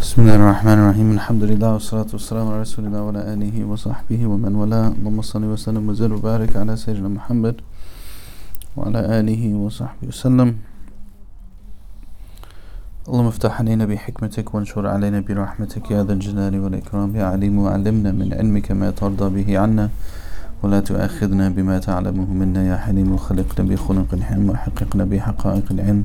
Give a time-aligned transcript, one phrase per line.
[0.00, 4.52] بسم الله الرحمن الرحيم الحمد لله والصلاة والسلام على رسول الله وعلى آله وصحبه ومن
[4.60, 7.56] والاه اللهم صل وسلم وزد وبارك على سيدنا محمد
[8.76, 10.48] وعلى آله وصحبه وسلم
[13.08, 18.28] اللهم افتح علينا بحكمتك وانشر علينا برحمتك يا ذا الجلال والإكرام يا عليم وعلمنا من
[18.38, 19.86] علمك ما ترضى به عنا
[20.66, 23.16] ولا تؤاخذنا بما تعلمه منا يا حليم.
[23.16, 26.04] خلقنا بخلق الحلم وحققنا بحقائق العلم.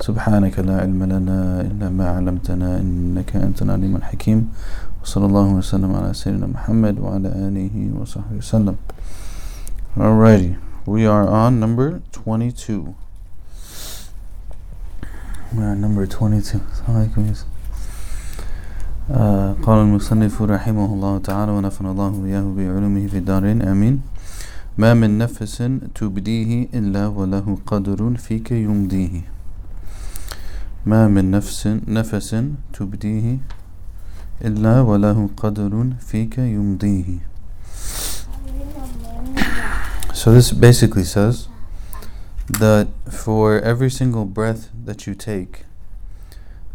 [0.00, 4.50] سبحانك لا علم لنا إلا ما علمتنا إنك أنت العليم الحكيم.
[5.02, 8.74] وصلى الله وسلم على سيدنا محمد وعلى آله وصحبه وسلم.
[9.94, 12.94] Alrighty, we are on number 22
[15.54, 16.60] We are number 22
[19.10, 23.62] آه قال المصنف رحمه الله تعالى ونفعنا الله وإياه بعلومه في الدارين.
[23.62, 24.00] آمين.
[24.78, 25.62] ما من نفس
[25.94, 29.20] تبديه إلا وله قدر فيك يمضيه
[30.86, 32.36] ما من نفس نفس
[32.72, 33.38] تبديه
[34.44, 37.18] إلا وله قدر فيك يمضيه
[40.14, 41.48] So this basically says
[42.48, 45.64] that for every single breath that you take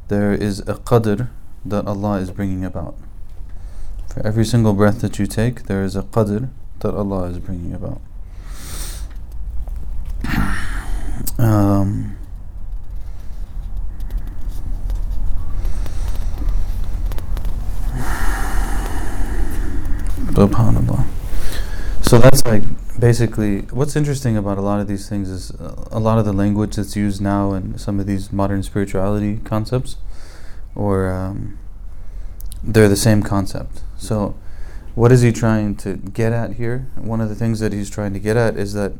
[0.10, 1.30] there is a qadr
[1.70, 2.96] that Allah is bringing about.
[4.10, 7.74] For every single breath that you take, there is a qadr that Allah is bringing
[7.74, 8.02] about.
[11.40, 12.18] Um,
[20.38, 21.06] subhanallah.
[22.02, 22.64] So that's like
[23.00, 26.34] basically what's interesting about a lot of these things is uh, a lot of the
[26.34, 29.98] language that's used now in some of these modern spirituality concepts
[30.77, 31.59] or um,
[32.63, 33.83] they're the same concept.
[33.97, 34.35] So,
[34.95, 36.89] what is he trying to get at here?
[36.97, 38.93] One of the things that he's trying to get at is that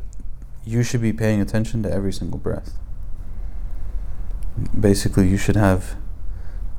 [0.65, 2.73] you should be paying attention to every single breath.
[4.79, 5.95] Basically, you should have.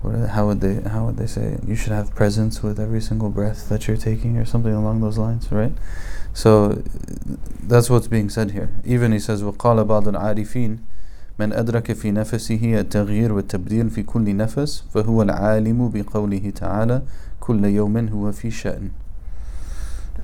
[0.02, 0.88] What, how would they?
[0.88, 1.42] How would they say?
[1.54, 1.64] It?
[1.64, 5.18] You should have presence with every single breath that you're taking, or something along those
[5.18, 5.72] lines, right?
[6.32, 6.82] So,
[7.62, 8.74] that's what's being said here.
[8.84, 10.78] Even he says, وقال بعض العارفين
[11.38, 17.02] من أدرك في نفسه التغيير والتبديل في كل نفس فهو العالم بقوله تعالى
[17.40, 18.90] كل يوم هو في شأن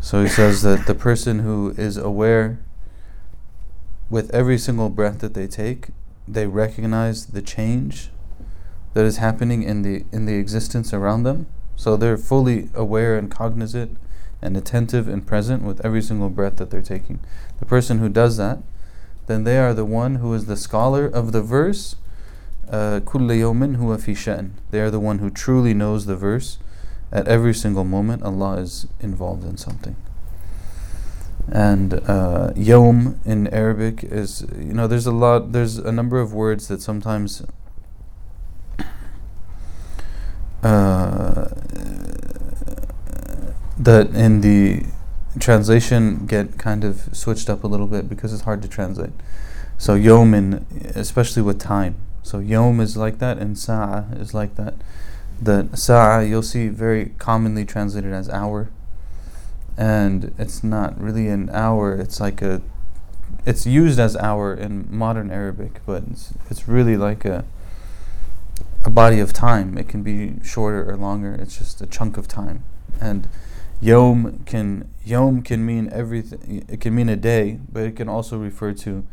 [0.01, 2.59] So he says that the person who is aware
[4.09, 5.89] with every single breath that they take,
[6.27, 8.11] they recognize the change
[8.95, 11.47] that is happening in the in the existence around them.
[11.77, 13.99] So they're fully aware and cognizant
[14.41, 17.21] and attentive and present with every single breath that they're taking.
[17.59, 18.59] The person who does that
[19.27, 21.97] then they are the one who is the scholar of the verse.
[22.71, 24.51] كل يوم هو في شأن.
[24.71, 26.59] They are the one who truly knows the verse.
[27.13, 29.97] At every single moment, Allah is involved in something.
[31.51, 36.33] And uh, yom in Arabic is, you know, there's a lot, there's a number of
[36.33, 37.43] words that sometimes
[40.63, 41.49] uh,
[43.79, 44.85] that in the
[45.40, 49.14] translation get kind of switched up a little bit because it's hard to translate.
[49.78, 50.66] So yom, in,
[50.96, 51.96] especially with time.
[52.24, 54.76] So yom is like that, and sa'a is like that.
[55.42, 58.70] The sa'a you'll see very commonly translated as hour,
[59.78, 61.94] and it's not really an hour.
[61.94, 62.62] It's like a,
[63.46, 67.44] it's used as hour in modern Arabic, but it's, it's really like a,
[68.86, 69.78] a body of time.
[69.78, 71.36] It can be shorter or longer.
[71.36, 72.64] It's just a chunk of time,
[73.02, 73.28] and
[73.82, 76.66] Yom can yom can mean everything.
[76.68, 79.06] It can mean a day, but it can also refer to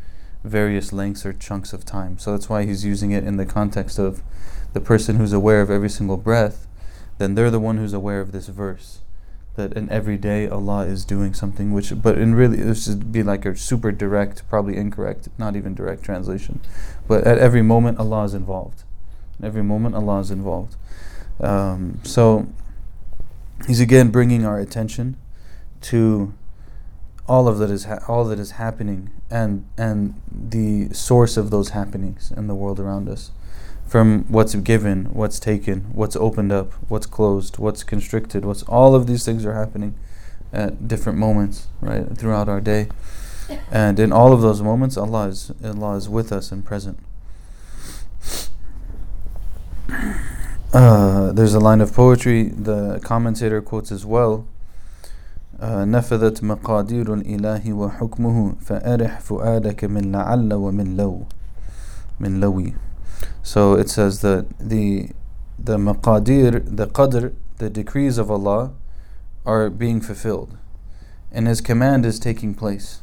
[0.43, 2.17] various lengths or chunks of time.
[2.17, 4.21] So that's why he's using it in the context of
[4.73, 6.67] the person who's aware of every single breath.
[7.17, 9.01] Then they're the one who's aware of this verse,
[9.55, 11.71] that in every day Allah is doing something.
[11.71, 15.75] Which, but in really, this would be like a super direct, probably incorrect, not even
[15.75, 16.59] direct translation.
[17.07, 18.83] But at every moment Allah is involved.
[19.41, 20.75] Every moment Allah is involved.
[21.39, 22.47] Um, so
[23.67, 25.17] he's again bringing our attention
[25.81, 26.33] to
[27.27, 31.69] all of that is ha- all that is happening and and the source of those
[31.69, 33.31] happenings in the world around us.
[33.87, 39.07] From what's given what's taken what's opened up what's closed what's constricted what's all of
[39.07, 39.95] these things are happening
[40.51, 42.89] at different moments right throughout our day.
[43.71, 46.99] And in all of those moments Allah is Allah is with us and present
[50.72, 54.46] uh, there's a line of poetry the commentator quotes as well
[55.60, 61.26] نفذت مقادير الإله وحكمه فأرح فؤادك من لعل ومن لو
[62.20, 62.74] من لوي
[63.42, 65.10] So it says that the
[65.58, 68.72] the maqadir, the qadr, the decrees of Allah
[69.44, 70.56] are being fulfilled
[71.32, 73.00] and His command is taking place.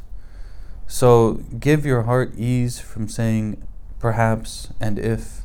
[0.87, 3.61] So give your heart ease from saying
[3.99, 5.41] perhaps and if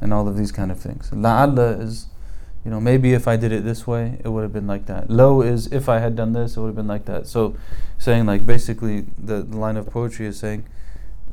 [0.00, 1.10] and all of these kind of things.
[1.10, 2.08] La'alla is
[2.64, 5.08] you know, maybe if I did it this way, it would have been like that.
[5.08, 7.26] Lo is if I had done this, it would have been like that.
[7.26, 7.56] So,
[7.98, 10.66] saying like basically the, the line of poetry is saying,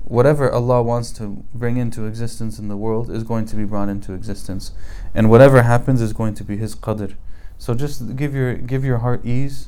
[0.06, 3.90] whatever Allah wants to bring into existence in the world is going to be brought
[3.90, 4.72] into existence,
[5.14, 7.16] and whatever happens is going to be His qadr.
[7.58, 9.68] So just give your give your heart ease,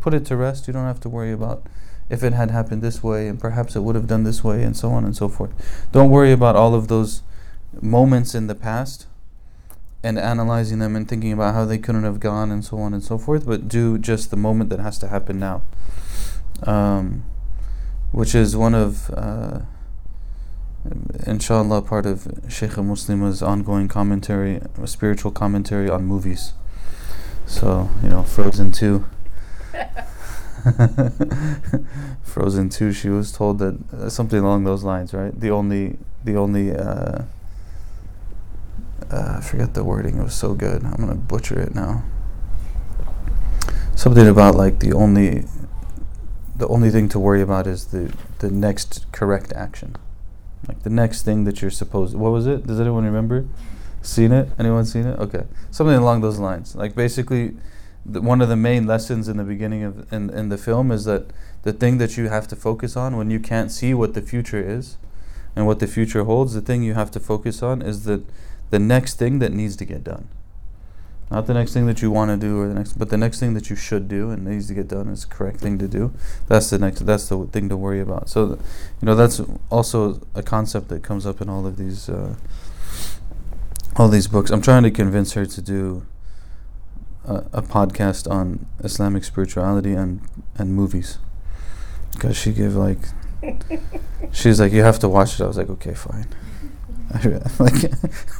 [0.00, 0.66] put it to rest.
[0.66, 1.66] You don't have to worry about
[2.10, 4.76] if it had happened this way, and perhaps it would have done this way, and
[4.76, 5.88] so on and so forth.
[5.92, 7.22] Don't worry about all of those
[7.82, 9.06] moments in the past
[10.02, 13.02] and analyzing them and thinking about how they couldn't have gone and so on and
[13.02, 15.62] so forth, but do just the moment that has to happen now.
[16.62, 17.24] Um,
[18.12, 19.60] which is one of, uh,
[21.26, 26.52] inshallah, part of Shaykh Muslim's ongoing commentary, spiritual commentary on movies.
[27.46, 29.04] So, you know, Frozen 2.
[32.22, 35.38] Frozen 2, she was told that uh, something along those lines, right?
[35.38, 37.22] The only, the only, uh,
[39.10, 40.18] uh, I forget the wording.
[40.18, 40.84] It was so good.
[40.84, 42.04] I'm gonna butcher it now.
[43.94, 45.44] Something about like the only,
[46.54, 49.96] the only thing to worry about is the the next correct action,
[50.68, 52.14] like the next thing that you're supposed.
[52.14, 52.66] What was it?
[52.66, 53.46] Does anyone remember?
[54.02, 54.50] Seen it?
[54.58, 55.18] Anyone seen it?
[55.18, 56.76] Okay, something along those lines.
[56.76, 57.56] Like basically,
[58.04, 61.04] the, one of the main lessons in the beginning of in in the film is
[61.04, 61.32] that
[61.62, 64.60] the thing that you have to focus on when you can't see what the future
[64.60, 64.98] is,
[65.56, 68.22] and what the future holds, the thing you have to focus on is that
[68.70, 70.28] the next thing that needs to get done.
[71.30, 73.40] Not the next thing that you want to do or the next but the next
[73.40, 75.88] thing that you should do and needs to get done is the correct thing to
[75.88, 76.12] do.
[76.46, 78.28] That's the next that's the thing to worry about.
[78.28, 78.46] So
[79.00, 82.36] you know that's also a concept that comes up in all of these uh,
[83.96, 84.50] all these books.
[84.52, 86.06] I'm trying to convince her to do
[87.26, 90.20] a, a podcast on Islamic spirituality and
[90.56, 91.18] and movies.
[92.12, 93.00] Because she gave like
[94.32, 95.42] she's like you have to watch it.
[95.42, 96.28] I was like okay, fine.
[97.58, 97.92] like,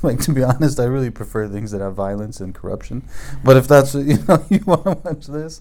[0.03, 3.03] like to be honest, I really prefer things that have violence and corruption.
[3.45, 5.61] But if that's you know you want to watch this,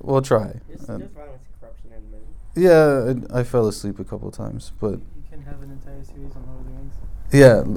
[0.00, 0.60] we'll try.
[0.68, 3.24] There's, Um, there's violence and corruption in the movie.
[3.28, 6.34] yeah, I, I fell asleep a couple times, but You can have an entire series
[6.36, 6.94] on Lord of the Rings.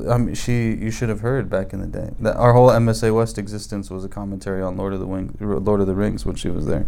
[0.07, 2.69] yeah, I mean, she you should have heard back in the day that our whole
[2.69, 6.25] MSA West existence was a commentary on Lord of the Wing, Lord of the Rings
[6.25, 6.85] when she was there.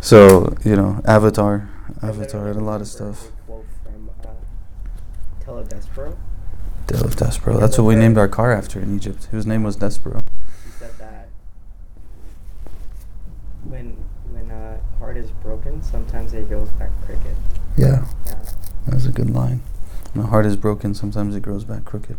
[0.00, 1.68] So you know, Avatar,
[2.02, 3.28] Avatar, and a lot of stuff.
[3.46, 4.28] Quote from uh,
[5.44, 5.58] Tell
[6.86, 7.58] Dale of Despereaux.
[7.60, 9.28] That's what we named our car after in Egypt.
[9.30, 10.22] Whose name was Despereaux.
[10.64, 11.28] He said that
[13.64, 13.96] when
[14.30, 17.36] when a heart is broken, sometimes it goes back crooked.
[17.76, 18.06] Yeah.
[18.26, 18.44] Yeah.
[18.86, 19.62] That's a good line.
[20.14, 22.16] My heart is broken, sometimes it grows back crooked.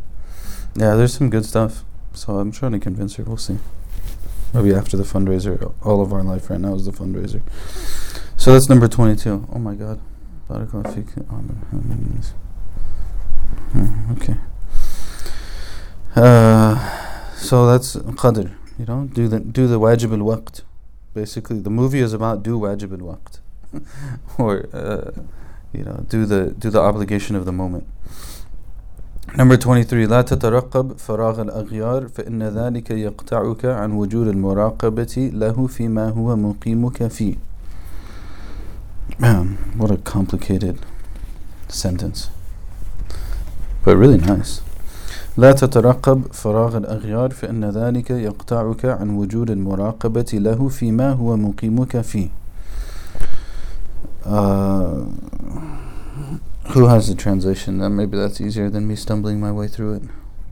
[0.75, 1.83] Yeah, there's some good stuff.
[2.13, 3.23] So I'm trying to convince her.
[3.23, 3.57] We'll see.
[4.53, 5.73] Maybe after the fundraiser.
[5.83, 7.41] All of our life right now is the fundraiser.
[8.37, 9.47] So that's number 22.
[9.51, 9.99] Oh my God.
[10.49, 11.29] Barakallahu feek.
[11.29, 12.23] Amen.
[13.71, 14.35] Hmm, Okay.
[16.16, 18.50] Uh, so that's qadr.
[18.78, 20.62] You know, do the do the wajib al waqt.
[21.14, 23.40] Basically, the movie is about do wajib al waqt,
[24.38, 25.10] or uh,
[25.72, 27.86] you know, do the do the obligation of the moment.
[29.36, 36.36] Number 23 لا تترقب فراغ الأغيار فإن ذلك يقطعك عن وجود المراقبة له فيما هو
[36.36, 37.36] مقيمك فيه
[39.18, 40.78] Man, what a complicated
[41.68, 42.30] sentence
[43.84, 44.60] but really nice
[45.37, 52.29] لا تترقب فراغ الأغيار فإن ذلك يقطعك عن وجود المراقبة له فيما هو مقيمك فيه
[54.27, 55.05] uh,
[56.69, 57.79] who has the translation?
[57.79, 60.03] Then maybe that's easier than me stumbling my way through it.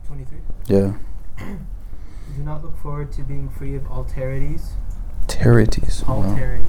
[0.06, 0.38] 23.
[0.66, 0.92] Yeah.
[1.38, 4.70] Do not look forward to being free of alterities.
[5.26, 6.04] Territies.
[6.04, 6.22] Wow.
[6.22, 6.64] Alterities.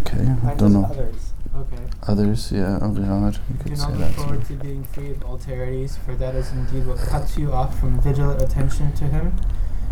[0.00, 0.86] Okay, I don't know.
[0.86, 1.33] Others.
[1.56, 1.82] Okay.
[2.08, 5.18] Others, yeah, Aghiyar, you Do could say not look that forward to being free of
[5.20, 9.36] alterities, for that is indeed what cuts you off from vigilant attention to him,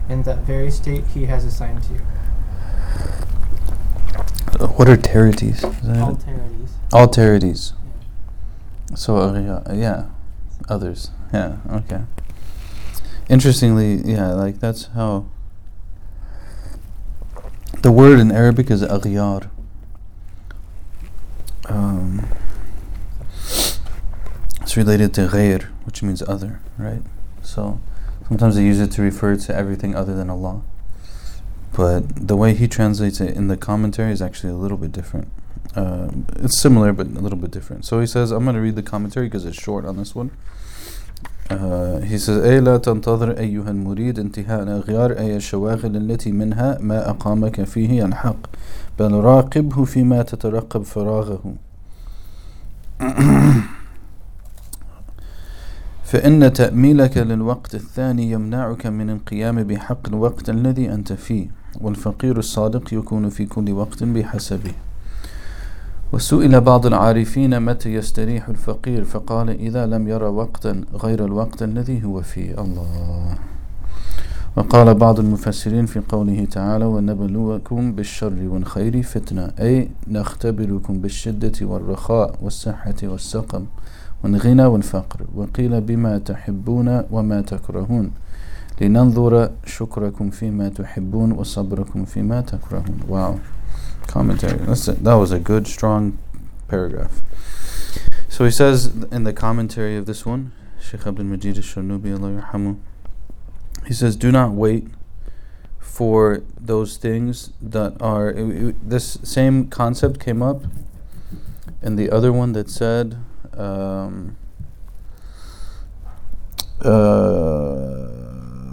[0.09, 2.01] in that very state he has assigned to you.
[4.59, 5.63] Uh, what are territies?
[5.63, 6.19] Is that it?
[6.19, 6.71] Alterities.
[6.93, 7.73] Alterities.
[8.91, 8.97] Yeah.
[8.97, 10.07] So, Aghiyar, yeah,
[10.69, 11.11] others.
[11.33, 12.03] Yeah, okay.
[13.29, 15.27] Interestingly, yeah, like that's how.
[17.83, 19.49] The word in Arabic is aghyar.
[21.70, 22.26] Um,
[24.62, 27.02] it's related to ghayr, which means other, right?
[27.42, 27.80] So
[28.28, 30.62] sometimes they use it to refer to everything other than Allah.
[31.74, 35.30] But the way he translates it in the commentary is actually a little bit different.
[35.76, 37.86] Uh, it's similar, but a little bit different.
[37.86, 40.32] So he says, I'm going to read the commentary because it's short on this one.
[41.50, 47.10] Uh, he says أي لا تنتظر أيها المريد انتهاء الأغيار أي الشواغل التي منها ما
[47.10, 48.48] أقامك فيه الحق
[48.99, 50.83] بل راقبه فيما تترقب
[56.05, 61.49] فإن تأميلك للوقت الثاني يمنعك من القيام بحق الوقت الذي أنت فيه
[61.81, 64.73] والفقير الصادق يكون في كل وقت بحسبه.
[66.13, 72.23] وسئل بعض العارفين متى يستريح الفقير فقال إذا لم يرى وقتا غير الوقت الذي هو
[72.23, 72.63] فيه.
[72.63, 73.52] الله.
[74.57, 79.53] وقال بعض المفسرين في قوله تعالى ونبلوكم بالشر والخير فتنة.
[79.61, 83.67] أي نختبركم بالشدة والرخاء والصحة والسقم
[84.25, 88.11] والغنى والفقر وقيل بما تحبون وما تكرهون
[88.81, 92.99] لننظر شكركم فيما تحبون وصبركم فيما تكرهون.
[93.09, 93.41] Wow
[94.07, 94.59] commentary.
[94.59, 96.19] That's a, that was a good strong
[96.69, 97.23] paragraph.
[98.29, 102.77] So he says in the commentary of this one Sheikh Abdul Majid al-Sharnubi Allah yarhamu
[103.87, 104.87] he says do not wait
[105.79, 110.63] for those things that are it, it, this same concept came up
[111.83, 113.17] in the other one that said
[113.57, 114.37] um,
[116.85, 118.07] uh,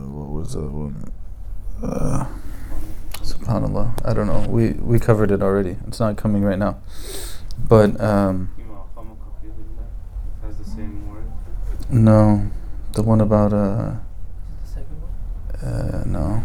[0.10, 1.12] what was that one?
[1.84, 2.26] Uh,
[3.22, 4.46] subhanallah, I don't know.
[4.50, 5.78] We we covered it already.
[5.88, 6.80] It's not coming right now,
[7.68, 8.50] but um,
[10.44, 11.26] has the same word.
[11.92, 12.50] no,
[12.94, 14.02] the one about uh, The
[14.66, 15.12] second one?
[15.12, 15.48] uh
[16.07, 16.43] no.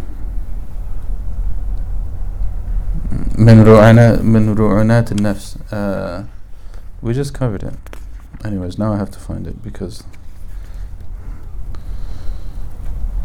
[3.38, 6.24] من رعنا من رعونات النفس uh,
[7.02, 7.74] we just covered it
[8.46, 10.04] anyways now I have to find it because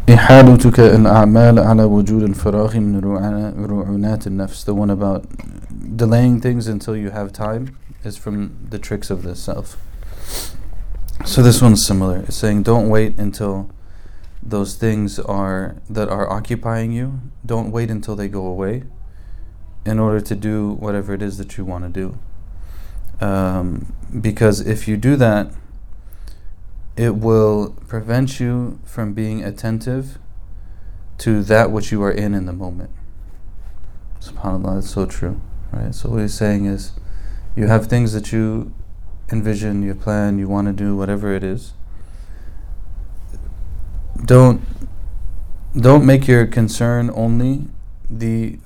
[0.09, 5.25] إحالتك الأعمال على وجود الفراغ من رعنا- رعونات النفس the one about
[5.97, 9.77] delaying things until you have time is from the tricks of the self
[11.25, 13.71] so this one's similar it's saying don't wait until
[14.50, 18.84] those things are that are occupying you don't wait until they go away
[19.86, 23.26] in order to do whatever it is that you want to do.
[23.26, 25.52] Um, because if you do that
[26.96, 30.20] it will prevent you from being attentive
[31.18, 32.90] to that which you are in in the moment.
[34.22, 35.42] Subhanallah that's so true
[35.72, 35.94] right?
[35.94, 36.94] So what he's saying is
[37.56, 38.74] you have things that you
[39.32, 41.74] envision you plan you want to do whatever it is
[44.30, 44.62] don't
[45.76, 47.66] don't make your concern only
[48.10, 48.60] the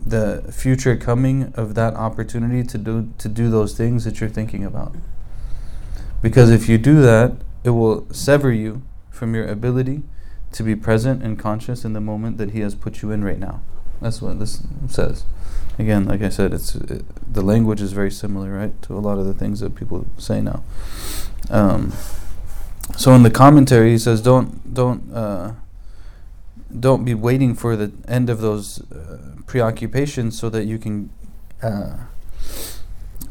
[0.00, 4.64] the future coming of that opportunity to do to do those things that you're thinking
[4.64, 4.94] about.
[6.22, 8.80] Because if you do that it will sever you
[9.10, 10.02] from your ability
[10.52, 13.38] to be present and conscious in the moment that he has put you in right
[13.38, 13.60] now.
[14.00, 15.24] That's what this says.
[15.78, 19.18] Again like i said it's it, the language is very similar right to a lot
[19.18, 20.64] of the things that people say now.
[21.50, 21.92] Um,
[22.96, 25.52] so in the commentary he says don't don't uh,
[26.78, 31.10] don't be waiting for the end of those uh, preoccupations so that you can
[31.62, 31.96] uh,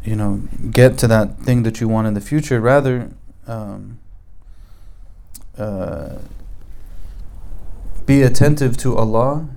[0.04, 0.42] you know
[0.72, 2.60] get to that thing that you want in the future.
[2.60, 3.12] Rather
[3.48, 4.00] um,
[5.58, 6.18] uh,
[8.06, 9.48] be attentive to Allah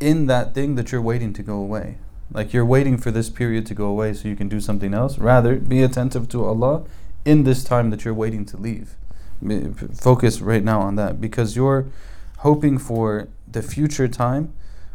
[0.00, 1.98] in that thing that you're waiting to go away.
[2.30, 5.18] Like you're waiting for this period to go away so you can do something else.
[5.18, 6.84] Rather be attentive to Allah
[7.24, 8.97] in this time that you're waiting to leave
[9.94, 11.86] focus right now on that because you're
[12.38, 14.52] hoping for the future time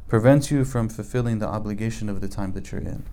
[0.08, 3.04] prevents you from fulfilling the obligation of the time that you're in.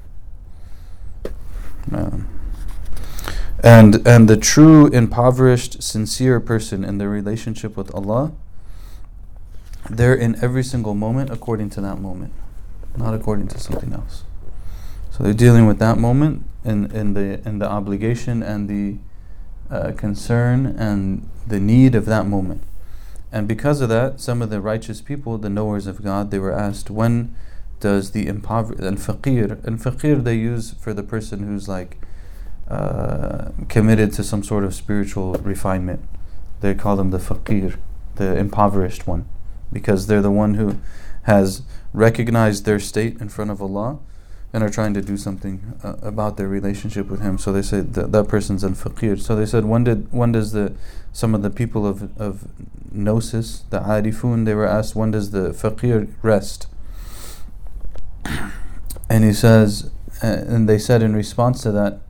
[1.93, 2.29] Um,
[3.63, 8.33] and and the true impoverished, sincere person in their relationship with Allah,
[9.89, 12.33] they're in every single moment according to that moment,
[12.97, 14.25] not according to something else.
[15.11, 18.99] So they're dealing with that moment in, in the in the obligation and the
[19.71, 22.63] uh, concern and the need of that moment.
[23.33, 26.53] And because of that, some of the righteous people, the knowers of God, they were
[26.53, 27.35] asked, when
[27.79, 31.99] does the impoverished, and faqir, and faqir they use for the person who's like
[32.69, 36.03] uh, committed to some sort of spiritual refinement.
[36.61, 37.77] They call them the faqir,
[38.17, 39.27] the impoverished one,
[39.73, 40.79] because they're the one who
[41.23, 41.63] has
[41.93, 43.99] recognized their state in front of Allah
[44.53, 47.39] and are trying to do something uh, about their relationship with Him.
[47.39, 49.21] So they say that that person's an faqir.
[49.21, 50.75] So they said, when did when does the
[51.13, 52.49] some of the people of of
[52.93, 56.67] gnosis, the arifun, they were asked, when does the faqir rest?
[59.09, 59.91] And he says,
[60.23, 62.01] uh, and they said in response to that,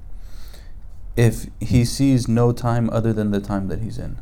[1.17, 4.19] if he sees no time other than the time that he's in.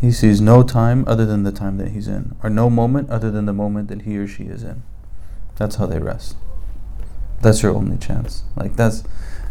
[0.00, 3.30] He sees no time other than the time that he's in, or no moment other
[3.30, 4.82] than the moment that he or she is in.
[5.56, 6.36] That's how they rest.
[7.42, 8.42] That's your only chance.
[8.56, 9.04] Like that's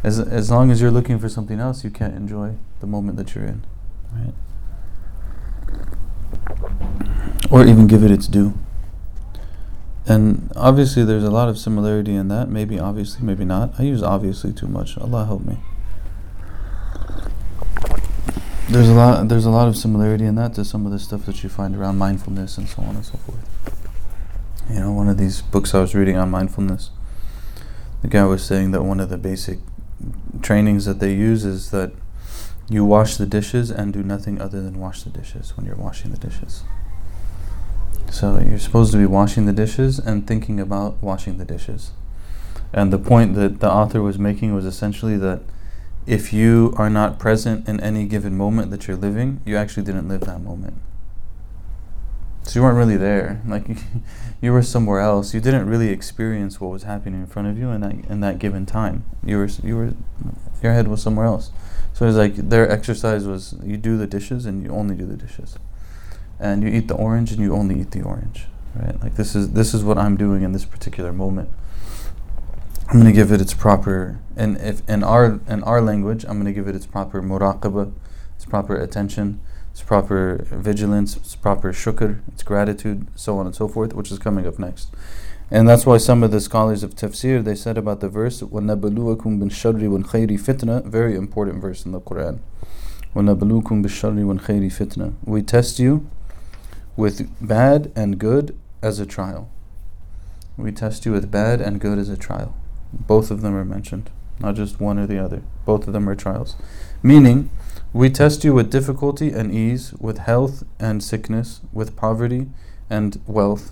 [0.03, 3.35] as as long as you're looking for something else, you can't enjoy the moment that
[3.35, 3.65] you're in,
[4.11, 4.33] right?
[7.51, 8.53] Or even give it its due.
[10.05, 12.49] And obviously, there's a lot of similarity in that.
[12.49, 13.79] Maybe obviously, maybe not.
[13.79, 14.97] I use obviously too much.
[14.97, 15.57] Allah help me.
[18.69, 21.25] there's a lot there's a lot of similarity in that to some of the stuff
[21.25, 23.52] that you find around mindfulness and so on and so forth.
[24.69, 26.89] You know, one of these books I was reading on mindfulness,
[28.01, 29.59] the guy was saying that one of the basic
[30.41, 31.91] trainings that they use is that
[32.69, 36.11] you wash the dishes and do nothing other than wash the dishes when you're washing
[36.11, 36.63] the dishes.
[38.09, 41.91] So you're supposed to be washing the dishes and thinking about washing the dishes.
[42.71, 45.41] And the point that the author was making was essentially that
[46.05, 50.07] if you are not present in any given moment that you're living, you actually didn't
[50.07, 50.81] live that moment.
[52.43, 53.41] So you weren't really there.
[53.47, 53.65] Like
[54.41, 55.33] you were somewhere else.
[55.33, 58.39] You didn't really experience what was happening in front of you in that in that
[58.39, 59.05] given time.
[59.23, 59.93] You were you were
[60.61, 61.51] your head was somewhere else.
[61.93, 65.15] So it's like their exercise was you do the dishes and you only do the
[65.15, 65.57] dishes.
[66.39, 68.47] And you eat the orange and you only eat the orange.
[68.75, 68.99] Right?
[69.01, 71.49] Like this is this is what I'm doing in this particular moment.
[72.89, 76.33] I'm going to give it its proper and if in our in our language I'm
[76.33, 77.93] going to give it its proper muraqabah,
[78.35, 79.39] its proper attention,
[79.72, 84.18] its proper vigilance, its proper shukr, its gratitude, so on and so forth, which is
[84.18, 84.88] coming up next.
[85.50, 89.40] And that's why some of the scholars of tafsir they said about the verse وَنَبَلُوَكُمْ
[89.40, 92.40] بِالشَّرِّ وَالْخَيْرِ fitna, very important verse in the Quran.
[93.14, 95.14] وَنَبَلُوكُمْ بِالشَّرِّ وَالْخَيْرِ fitna.
[95.24, 96.06] We test you
[96.96, 99.48] with bad and good as a trial.
[100.58, 102.54] We test you with bad and good as a trial.
[102.92, 105.42] Both of them are mentioned, not just one or the other.
[105.64, 106.56] Both of them are trials.
[107.02, 107.48] Meaning,
[107.93, 112.47] we test you with difficulty and ease, with health and sickness, with poverty
[112.89, 113.71] and wealth.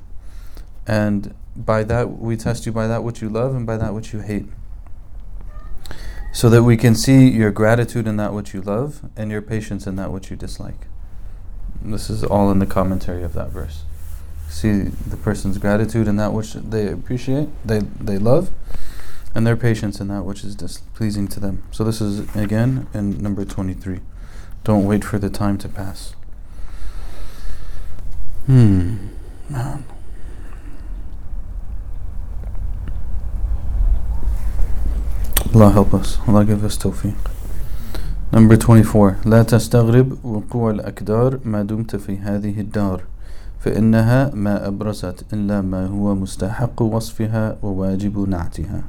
[0.85, 4.13] And by that, we test you by that which you love and by that which
[4.13, 4.45] you hate.
[6.33, 9.87] So that we can see your gratitude in that which you love and your patience
[9.87, 10.87] in that which you dislike.
[11.81, 13.83] This is all in the commentary of that verse.
[14.47, 18.51] See the person's gratitude in that which they appreciate, they, they love,
[19.33, 21.63] and their patience in that which is displeasing to them.
[21.71, 24.01] So this is again in number 23.
[24.63, 26.13] Don't wait for the time to pass.
[28.45, 28.95] Hmm.
[29.49, 29.85] Man.
[35.53, 36.19] Allah help us.
[36.27, 37.15] Allah give us tawfiq.
[38.31, 43.01] Number 24 لا تستغرب وقوع الأكدار ما دمت في هذه الدار
[43.59, 48.83] فإنها ما أبرزت إلا ما هو مستحق وصفها وواجب نعتها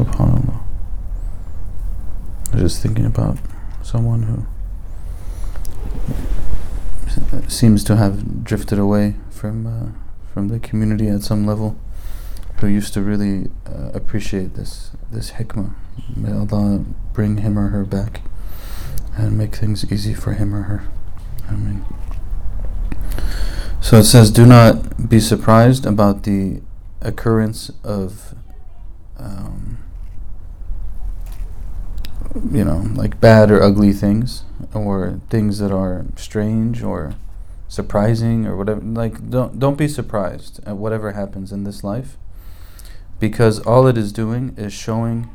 [0.00, 0.60] Subhanallah.
[2.52, 3.36] I'm just thinking about
[3.82, 4.46] someone who
[7.48, 9.92] seems to have drifted away from uh,
[10.32, 11.76] from the community at some level,
[12.56, 15.74] who used to really uh, appreciate this this hikmah.
[16.16, 18.22] May Allah bring him or her back
[19.16, 20.88] and make things easy for him or her.
[21.46, 21.84] I mean.
[23.82, 26.62] So it says, do not be surprised about the
[27.00, 28.34] occurrence of,
[29.18, 29.78] um,
[32.34, 37.14] you know, like bad or ugly things, or things that are strange or
[37.68, 38.80] surprising or whatever.
[38.80, 42.16] Like, don't don't be surprised at whatever happens in this life,
[43.18, 45.30] because all it is doing is showing.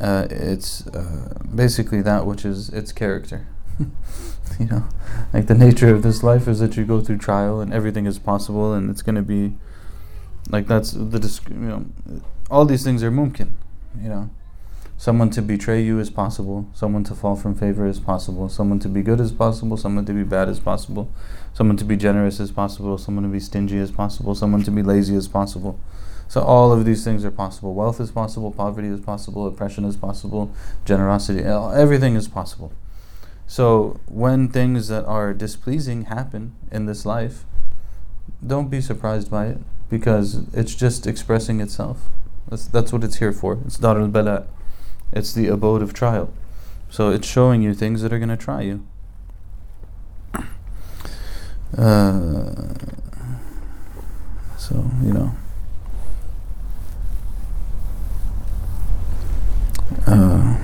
[0.00, 3.46] Uh, it's uh, basically that which is its character.
[4.58, 4.84] you know,
[5.32, 8.18] like the nature of this life is that you go through trial and everything is
[8.18, 9.54] possible and it's going to be
[10.50, 11.86] like that's the you know
[12.50, 13.54] all these things are mumkin
[14.00, 14.30] you know
[15.04, 18.88] someone to betray you is possible someone to fall from favor is possible someone to
[18.88, 21.10] be good is possible someone to be bad is possible
[21.52, 24.82] someone to be generous is possible someone to be stingy is possible someone to be
[24.82, 25.78] lazy is possible
[26.26, 29.96] so all of these things are possible wealth is possible poverty is possible oppression is
[29.96, 30.50] possible
[30.84, 32.72] generosity uh, everything is possible
[33.46, 37.44] so when things that are displeasing happen in this life,
[38.44, 39.58] don't be surprised by it
[39.90, 42.08] because it's just expressing itself.
[42.48, 43.58] That's, that's what it's here for.
[43.66, 44.46] It's Dar al Bala.
[45.14, 46.32] It's the abode of trial.
[46.90, 48.84] So it's showing you things that are going to try you.
[51.78, 52.74] Uh,
[54.58, 55.34] so, you know.
[60.06, 60.58] Uh,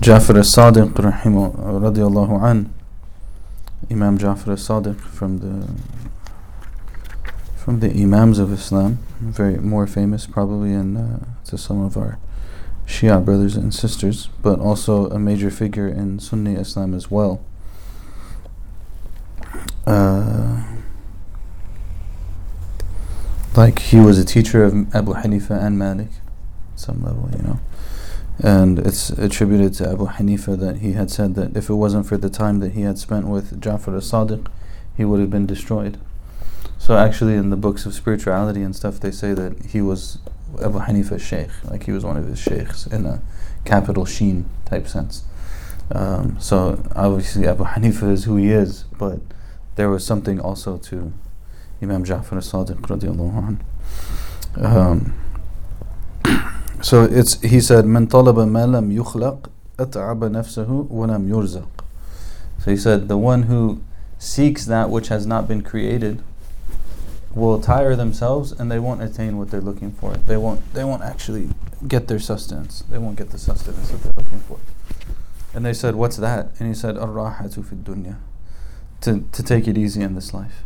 [0.00, 2.72] Jafar as-Sadiq radiallahu an
[3.90, 5.68] Imam Jafar as-Sadiq from the
[7.56, 12.18] from the Imams of Islam very more famous probably in uh, to some of our
[12.86, 17.44] Shia brothers and sisters but also a major figure in Sunni Islam as well
[19.86, 20.64] uh,
[23.56, 26.10] like he was a teacher of Abu Hanifa and Malik
[26.76, 27.60] some level you know
[28.40, 32.16] And it's attributed to Abu Hanifa that he had said that if it wasn't for
[32.16, 34.46] the time that he had spent with Ja'far as-Sadiq,
[34.96, 35.98] he would have been destroyed.
[36.78, 40.18] So actually in the books of spirituality and stuff, they say that he was
[40.61, 43.21] Abu Hanifa's sheikh, like he was one of his sheikhs in a
[43.65, 45.23] capital sheen type sense.
[45.91, 49.19] Um, so obviously Abu Hanifa is who he is, but
[49.75, 51.13] there was something also to
[51.81, 53.57] Imam Ja'far as-Sadiq radiallahu
[54.55, 54.63] anhu.
[54.63, 55.13] Um,
[56.81, 61.67] so it's he said من طلب ما لم يخلق أتعب نفسه ولم يرزق.
[62.59, 63.81] So he said the one who
[64.19, 66.23] seeks that which has not been created
[67.34, 70.14] will tire themselves and they won't attain what they're looking for.
[70.14, 71.50] They won't they won't actually
[71.86, 72.82] get their sustenance.
[72.90, 74.58] They won't get the sustenance that they're looking for.
[75.54, 76.50] And they said, What's that?
[76.58, 78.16] And he said, Ar-rahatu fi dunya.
[79.02, 80.62] To to take it easy in this life.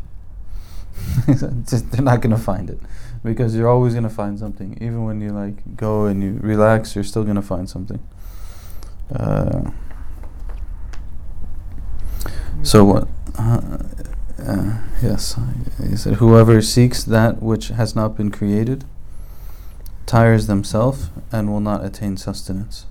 [1.27, 2.79] They're not gonna find it.
[3.25, 4.75] Because you're always gonna find something.
[4.81, 8.03] Even when you like go and you relax, you're still gonna find something.
[9.15, 9.71] Uh,
[12.63, 13.09] so what?
[13.39, 13.79] Uh,
[14.47, 15.39] uh, yes,
[15.89, 18.85] he said, whoever seeks that which has not been created
[20.07, 22.87] tires themselves and will not attain sustenance.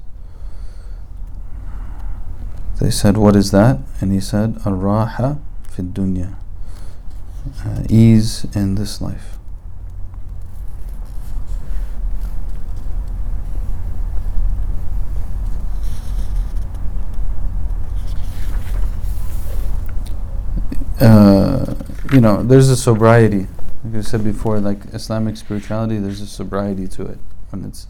[2.80, 3.80] They said, what is that?
[4.00, 6.36] And he said, ar-raha fi dunya,
[7.64, 9.31] uh, ease in this life.
[21.02, 21.76] Uh,
[22.14, 23.48] you know, there's a sobriety.
[23.84, 27.20] Like I said before, like Islamic spirituality, there's a sobriety to it.
[27.50, 27.88] When it's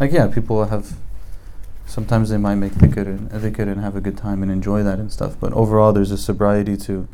[0.00, 0.96] like, yeah, people have.
[1.86, 4.98] Sometimes they might make dhikr and dhikr and have a good time and enjoy that
[4.98, 5.36] and stuff.
[5.40, 7.08] But overall, there's a sobriety to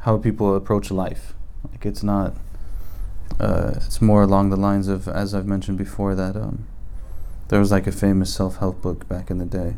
[0.00, 1.32] how people approach life.
[1.70, 2.34] Like it's not.
[3.40, 6.66] Uh, it's more along the lines of, as I've mentioned before, that um,
[7.48, 9.76] there was like a famous self-help book back in the day,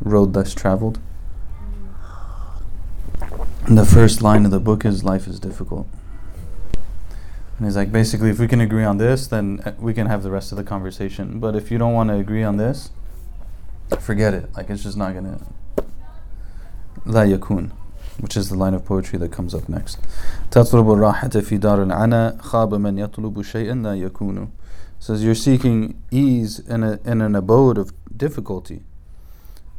[0.00, 1.00] Road Less Traveled
[3.65, 5.87] And the first line of the book is life is difficult.
[7.57, 10.23] And he's like, basically, if we can agree on this, then uh, we can have
[10.23, 11.39] the rest of the conversation.
[11.39, 12.91] But if you don't want to agree on this,
[13.99, 14.55] forget it.
[14.55, 15.39] Like, it's just not going to.
[17.05, 17.71] La yakun,
[18.19, 19.97] which is the line of poetry that comes up next.
[20.51, 24.47] تطلب الراحة في دار العنا خاب من يطلب شيئا لا يكون.
[24.99, 28.83] Says you're seeking ease in, a, in an abode of difficulty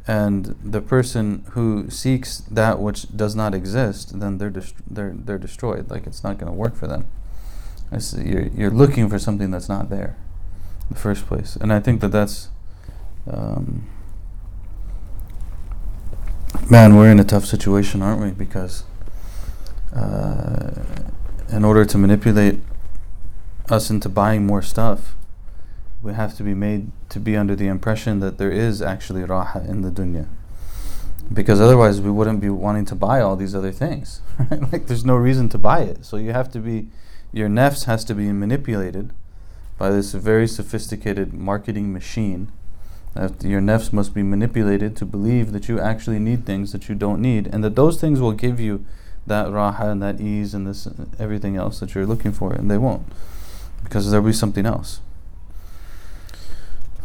[0.06, 5.38] and the person who seeks that which does not exist, then they're dest- they're they're
[5.38, 5.90] destroyed.
[5.90, 7.06] Like it's not going to work for them.
[7.90, 10.16] It's, you're you're looking for something that's not there,
[10.88, 11.56] in the first place.
[11.56, 12.48] And I think that that's,
[13.30, 13.86] um,
[16.70, 18.30] man, we're in a tough situation, aren't we?
[18.30, 18.84] Because
[19.94, 20.82] uh,
[21.50, 22.60] in order to manipulate
[23.70, 25.14] us into buying more stuff,
[26.02, 29.66] we have to be made to be under the impression that there is actually raha
[29.68, 30.26] in the dunya.
[31.32, 34.20] Because otherwise, we wouldn't be wanting to buy all these other things.
[34.50, 34.72] Right?
[34.72, 36.04] like, there's no reason to buy it.
[36.04, 36.88] So, you have to be,
[37.32, 39.12] your nefs has to be manipulated
[39.78, 42.50] by this very sophisticated marketing machine.
[43.14, 46.96] That your nefs must be manipulated to believe that you actually need things that you
[46.96, 48.84] don't need, and that those things will give you
[49.24, 50.88] that raha and that ease and this
[51.20, 53.06] everything else that you're looking for, and they won't,
[53.84, 55.00] because there'll be something else.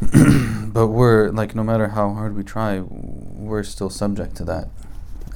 [0.75, 4.69] but we're like no matter how hard we try we're still subject to that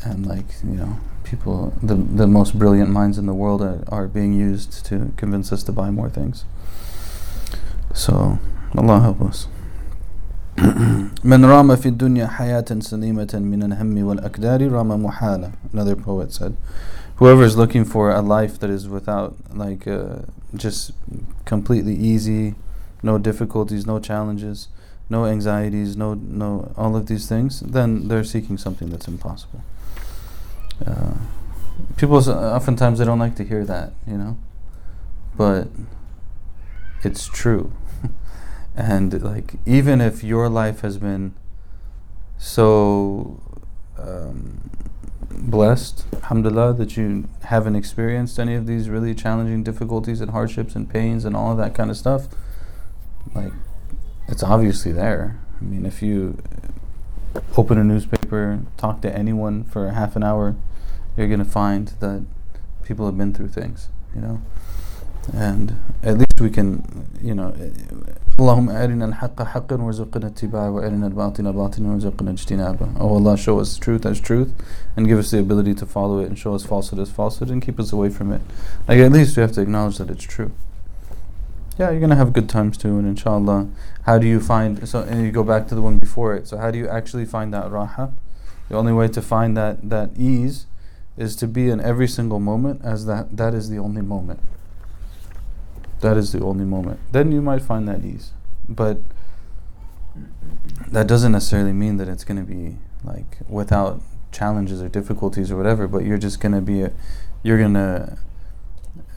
[0.05, 4.07] and like you know people the the most brilliant minds in the world are, are
[4.07, 6.45] being used to convince us to buy more things
[7.95, 8.39] so
[8.77, 9.49] Allah help us
[11.25, 16.57] من رام في الدنيا حياة سليمة من الهم والأكدار رام محالة another poet said
[17.17, 20.17] whoever is looking for a life that is without like uh,
[20.57, 20.93] just
[21.45, 22.55] completely easy
[23.04, 24.70] no difficulties, no challenges,
[25.10, 29.62] no anxieties, no no all of these things, then they're seeking something that's impossible.
[30.86, 31.14] Uh,
[31.98, 34.38] people oftentimes they don't like to hear that, you know,
[35.38, 35.68] but
[37.04, 37.74] it's true.
[38.76, 41.34] and like even if your life has been
[42.38, 43.42] so
[43.98, 44.70] um,
[45.30, 50.90] blessed, alhamdulillah, that you haven't experienced any of these really challenging difficulties and hardships and
[50.90, 52.28] pains and all of that kind of stuff
[53.35, 53.53] like
[54.27, 55.39] it's obviously there.
[55.61, 56.39] I mean, if you
[57.57, 60.57] open a newspaper, talk to anyone for half an hour,
[61.17, 62.25] you're gonna find that
[62.85, 64.41] people have been through things, you know.
[65.33, 67.53] And at least we can, you know,
[68.39, 72.89] اللهم أرنا الحق حقا وارزقنا اتباعه وأرنا الباطل باطلا وارزقنا اجتنابه.
[73.01, 74.53] Oh Allah, show us truth as truth
[74.97, 77.61] and give us the ability to follow it and show us falsehood as falsehood and
[77.61, 78.41] keep us away from it.
[78.87, 80.53] Like at least we have to acknowledge that it's true.
[81.78, 83.68] Yeah, you're gonna have good times too, and inshallah.
[84.04, 85.02] How do you find so?
[85.02, 86.48] And you go back to the one before it.
[86.48, 88.14] So how do you actually find that raha?
[88.70, 90.68] The only way to find that that ease
[91.18, 94.40] is to be in every single moment as that that is the only moment.
[96.02, 97.00] That is the only moment.
[97.12, 98.34] Then you might find that ease,
[98.70, 99.00] but
[100.88, 105.88] that doesn't necessarily mean that it's to be like without challenges or difficulties or whatever.
[105.88, 106.92] But you're just to be, a,
[107.42, 108.18] you're to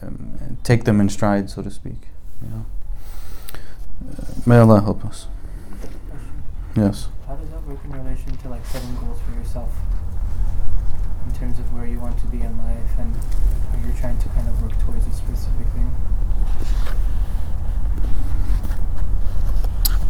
[0.01, 2.07] um, take them in stride, so to speak.
[2.41, 2.65] You know.
[4.11, 5.27] Uh, may Allah help us.
[6.75, 7.09] Yes.
[7.27, 9.71] How does that work in relation to like setting goals for yourself
[11.27, 14.29] in terms of where you want to be in life and how you're trying to
[14.29, 15.91] kind of work towards a specific thing?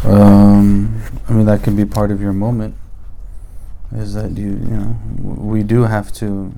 [0.04, 2.76] Um, I mean, that can be part of your moment.
[3.94, 6.54] Is that you, you know, w- we do have to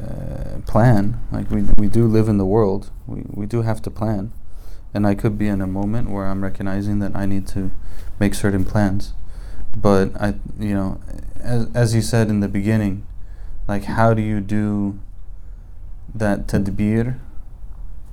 [0.00, 1.20] uh, plan.
[1.30, 2.90] Like we we do live in the world.
[3.06, 4.32] We we do have to plan,
[4.94, 7.70] and I could be in a moment where I'm recognizing that I need to
[8.18, 9.12] make certain plans.
[9.76, 11.00] But I, you know,
[11.38, 13.06] as as you said in the beginning,
[13.68, 14.98] like how do you do
[16.14, 17.20] that tadbir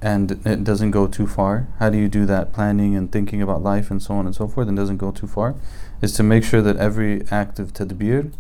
[0.02, 1.68] and it doesn't go too far.
[1.80, 4.48] How do you do that planning and thinking about life and so on and so
[4.48, 5.56] forth and doesn't go too far?
[6.02, 8.32] Is to make sure that every act of tadbir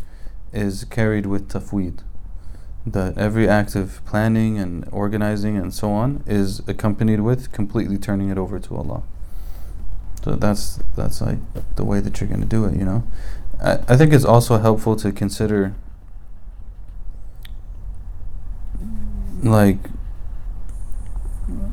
[0.53, 1.99] is carried with tafweed.
[2.91, 8.29] That every act of planning and organizing and so on is accompanied with completely turning
[8.29, 9.03] it over to Allah.
[10.23, 11.39] So that's that's like
[11.75, 13.03] the way that you're going to do it, you know.
[13.61, 15.73] I, I think it's also helpful to consider
[19.43, 19.77] like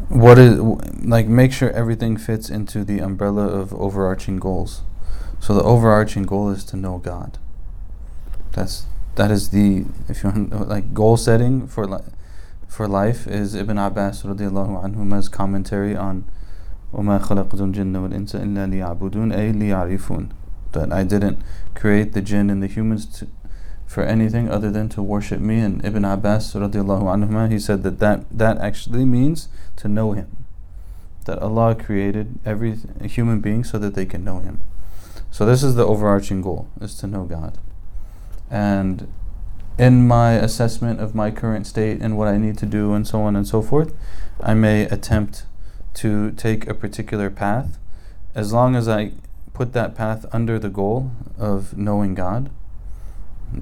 [0.09, 0.59] what is
[1.05, 4.83] like make sure everything fits into the umbrella of overarching goals
[5.41, 7.39] so the overarching goal is to know god
[8.53, 12.12] that's that is the if you want like goal setting for li-
[12.68, 16.24] for life is ibn abbas radiallahu anhuma's commentary on
[16.94, 20.30] وما خلقت الجن والإنس إلا ليعبدون أي ليعرفون
[20.72, 21.40] that I didn't
[21.76, 23.28] create the jinn and the humans to,
[23.86, 25.60] for anything other than to worship me.
[25.60, 30.46] And Ibn Abbas radiallahu anhuma, he said that, that that actually means to know Him.
[31.26, 34.62] That Allah created every human being so that they can know Him.
[35.32, 37.58] So this is the overarching goal: is to know God.
[38.55, 39.13] And
[39.79, 43.23] in my assessment of my current state and what I need to do and so
[43.23, 43.93] on and so forth,
[44.41, 45.47] I may attempt
[45.95, 47.79] to take a particular path,
[48.35, 49.13] as long as I
[49.53, 52.51] put that path under the goal of knowing God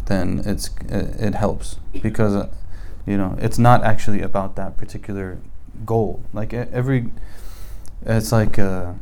[0.07, 1.79] then it's it, it helps.
[2.03, 2.49] Because uh,
[3.07, 5.39] you know it's not actually about that particular
[5.85, 6.23] goal.
[6.33, 7.11] Like every
[8.05, 8.93] it's like uh,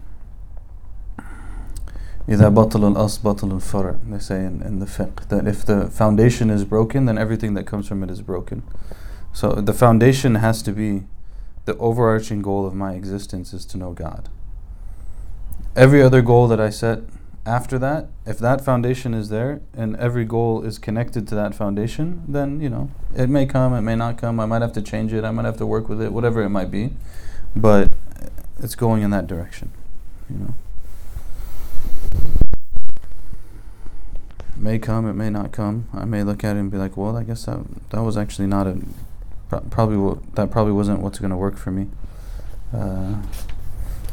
[2.29, 6.49] إذا بطل الأصل بطل الفرع they say in, in the fiqh that if the foundation
[6.49, 8.63] is broken then everything that comes from it is broken
[9.33, 11.03] so the foundation has to be
[11.65, 14.29] the overarching goal of my existence is to know God
[15.75, 17.01] every other goal that I set
[17.45, 22.23] after that, if that foundation is there and every goal is connected to that foundation,
[22.27, 24.39] then you know it may come, it may not come.
[24.39, 25.23] I might have to change it.
[25.23, 26.93] I might have to work with it, whatever it might be,
[27.55, 27.91] but
[28.57, 29.71] it's going in that direction.
[30.29, 30.55] You know,
[34.60, 35.88] May come, it may not come.
[35.92, 38.46] I may look at it and be like, well, I guess that that was actually
[38.46, 38.78] not a
[39.70, 41.88] probably w- that probably wasn't what's going to work for me.
[42.72, 43.16] Uh,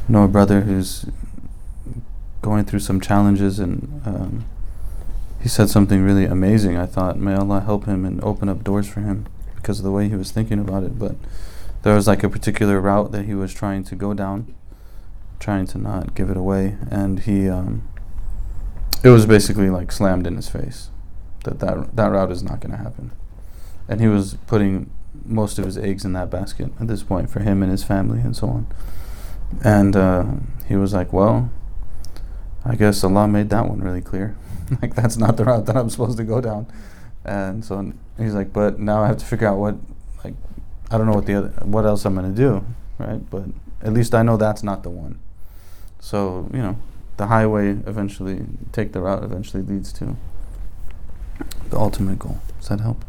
[0.07, 1.05] know a brother who's
[2.41, 4.45] going through some challenges and um,
[5.41, 6.77] he said something really amazing.
[6.77, 9.91] I thought, may Allah help him and open up doors for him because of the
[9.91, 10.97] way he was thinking about it.
[10.97, 11.15] But
[11.83, 14.53] there was like a particular route that he was trying to go down,
[15.39, 17.87] trying to not give it away, and he, um,
[19.03, 20.89] it was basically like slammed in his face
[21.43, 23.11] that that, that route is not going to happen.
[23.87, 24.89] And he was putting
[25.25, 28.19] most of his eggs in that basket at this point for him and his family
[28.19, 28.67] and so on.
[29.63, 30.25] And uh,
[30.67, 31.49] he was like, well,
[32.65, 34.35] I guess Allah made that one really clear.
[34.81, 36.67] like that's not the route that I'm supposed to go down.
[37.23, 39.75] And so he's like, but now I have to figure out what,
[40.23, 40.33] like,
[40.91, 42.65] I don't know what the other, what else I'm gonna do,
[42.97, 43.29] right?
[43.29, 43.45] But
[43.81, 45.19] at least I know that's not the one.
[45.99, 46.77] So you know,
[47.16, 50.16] the highway eventually, take the route eventually leads to
[51.70, 52.38] the ultimate goal.
[52.58, 53.04] Does that help?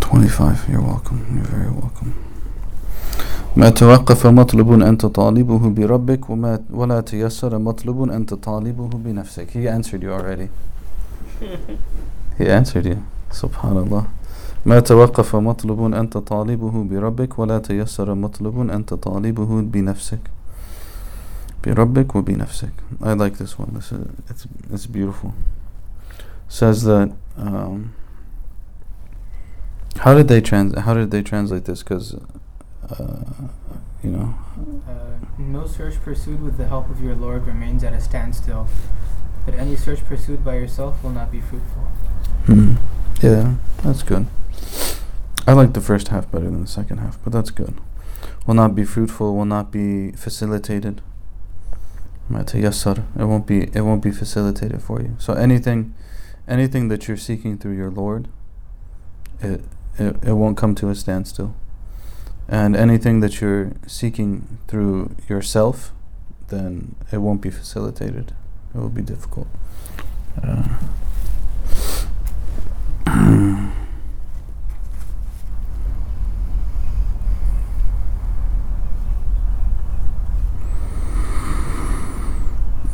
[0.00, 0.68] Twenty-five.
[0.68, 1.26] You're welcome.
[1.34, 2.14] You're very welcome.
[3.56, 9.50] ما توقف مطلب أنت طالبه بربك وما ولا تيسر مطلب أنت طالبه بنفسك.
[9.50, 10.48] He answered you already.
[12.38, 13.02] He answered you.
[13.30, 14.06] Subhanallah.
[14.66, 20.20] ما توقف مطلب أنت طالبه بربك ولا تيسر مطلب أنت طالبه بنفسك.
[21.66, 22.72] بربك وبنفسك.
[23.02, 23.70] I like this one.
[23.74, 25.34] This is, it's it's beautiful.
[26.48, 27.92] Says that um,
[29.98, 30.78] How did they trans?
[30.78, 31.82] How did they translate this?
[31.82, 32.14] Because,
[32.90, 33.24] uh,
[34.02, 34.34] you know,
[34.88, 34.92] Uh,
[35.38, 38.66] no search pursued with the help of your Lord remains at a standstill,
[39.44, 41.84] but any search pursued by yourself will not be fruitful.
[42.46, 42.74] hmm.
[43.22, 44.26] yeah, that's good.
[45.47, 47.75] I like the first half better than the second half, but that's good.
[48.47, 49.35] Will not be fruitful.
[49.35, 51.01] Will not be facilitated.
[53.15, 53.69] It won't be.
[53.73, 55.15] It won't be facilitated for you.
[55.19, 55.93] So anything,
[56.47, 58.27] anything that you're seeking through your Lord,
[59.39, 59.61] it
[59.97, 61.55] it, it won't come to a standstill.
[62.47, 65.91] And anything that you're seeking through yourself,
[66.49, 68.33] then it won't be facilitated.
[68.73, 69.47] It will be difficult.
[70.41, 70.77] Uh,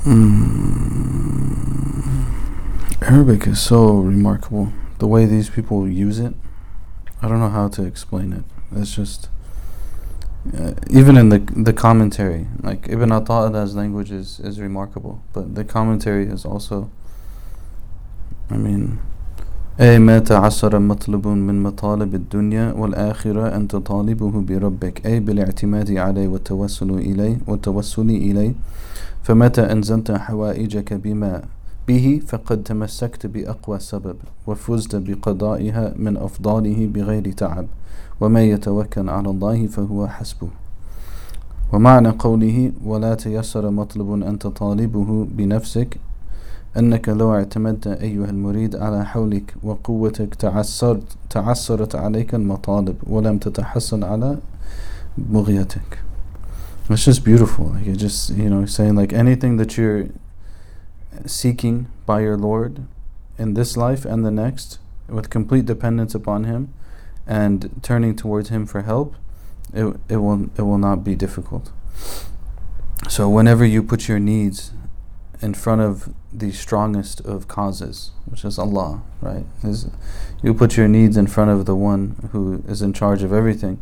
[0.03, 1.51] Mm.
[3.03, 4.73] Arabic is so remarkable.
[4.97, 6.33] The way these people use it,
[7.21, 8.43] I don't know how to explain it.
[8.75, 9.29] It's just
[10.57, 15.63] uh, even in the the commentary, like Ibn Ata'illah's language is, is remarkable, but the
[15.63, 16.89] commentary is also.
[18.49, 18.99] I mean,
[19.81, 26.91] أي ما تعسر مطلب من مطالب الدنيا والآخرة أن تطالبه بربك أي بالاعتماد عليه والتوسل
[26.91, 28.53] إليه والتوسل إليه.
[29.23, 31.41] فمتى أنزلت حوائجك بما
[31.87, 34.15] به فقد تمسكت بأقوى سبب
[34.47, 37.65] وفزت بقضائها من أفضاله بغير تعب.
[38.21, 40.47] ومن يتوكل على الله فهو حسبه.
[41.73, 45.97] ومعنى قوله ولا تيسر مطلب أن تطالبه بنفسك
[46.76, 54.38] أنك لو اعتمدت أيها المريد على حولك وقوتك تعسرت تعسرت عليك المطالب ولم تتحصل على
[55.18, 55.98] بغيتك
[56.88, 57.66] It's just beautiful.
[57.74, 60.06] Like it just you know saying like anything that you're
[61.24, 62.86] seeking by your Lord
[63.38, 66.72] in this life and the next with complete dependence upon Him
[67.26, 69.16] and turning towards Him for help,
[69.74, 71.72] it it will it will not be difficult.
[73.08, 74.70] So whenever you put your needs
[75.41, 79.45] in front of the strongest of causes, which is Allah, right?
[79.63, 79.89] Is
[80.43, 83.81] you put your needs in front of the one who is in charge of everything,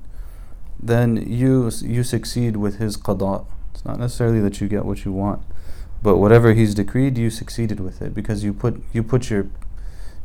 [0.82, 3.46] then you you succeed with his qada.
[3.74, 5.42] It's not necessarily that you get what you want,
[6.02, 9.48] but whatever he's decreed, you succeeded with it because you put you put your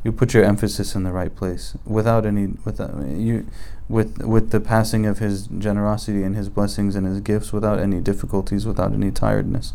[0.04, 3.46] you put your emphasis in the right place without any without you
[3.88, 8.00] with with the passing of his generosity and his blessings and his gifts without any
[8.00, 9.72] difficulties without any tiredness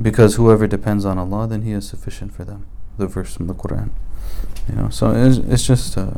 [0.00, 2.66] because whoever depends on Allah then he is sufficient for them.
[2.96, 3.90] The verse from the Quran.
[4.68, 6.10] You know so it's, it's just uh,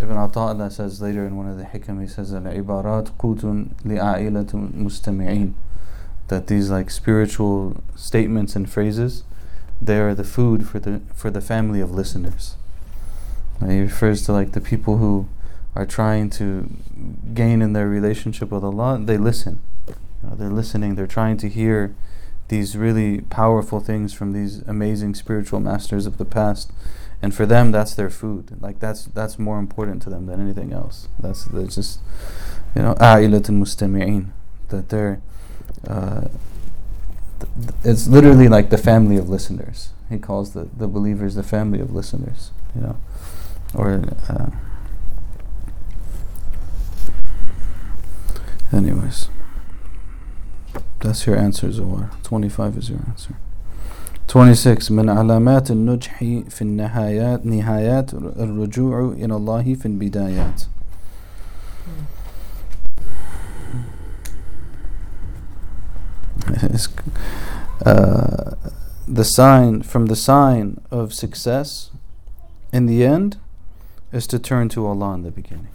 [0.00, 5.54] Ibn Ata'illah says later in one of the hikam he says al-ibarat qutun li'a'ilatul mustami'in.
[6.28, 9.24] That these like spiritual statements and phrases
[9.80, 12.56] they are the food for the for the family of listeners.
[13.60, 15.28] And he refers to like the people who
[15.74, 16.70] are trying to
[17.34, 19.60] gain in their relationship with Allah they listen
[20.22, 21.94] know, they're listening they're trying to hear
[22.48, 26.72] these really powerful things from these amazing spiritual masters of the past.
[27.20, 28.60] And for them that's their food.
[28.60, 31.08] Like that's that's more important to them than anything else.
[31.18, 32.00] That's that's just
[32.74, 34.30] you know a'ilatul mustami'in
[34.68, 35.20] that they're
[35.86, 36.28] uh,
[37.40, 39.90] th- it's literally like the family of listeners.
[40.08, 42.96] He calls the, the believers the family of listeners you know.
[43.74, 44.50] Or uh,
[48.72, 49.28] anyways
[50.99, 53.35] that's your answer Zawar 25 is your answer
[54.27, 56.17] 26 من علامات النجح
[56.49, 60.63] في النهايات نهايات الرجوع إلى الله في البدايات
[66.63, 66.89] It's,
[67.85, 68.55] uh,
[69.07, 71.91] the sign from the sign of success
[72.71, 73.37] in the end
[74.11, 75.69] is to turn to Allah in the beginning.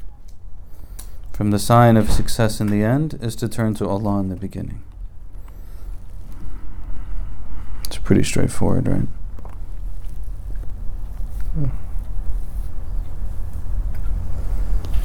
[1.32, 4.36] From the sign of success in the end is to turn to Allah in the
[4.36, 4.82] beginning.
[7.93, 9.07] it's pretty straightforward, right?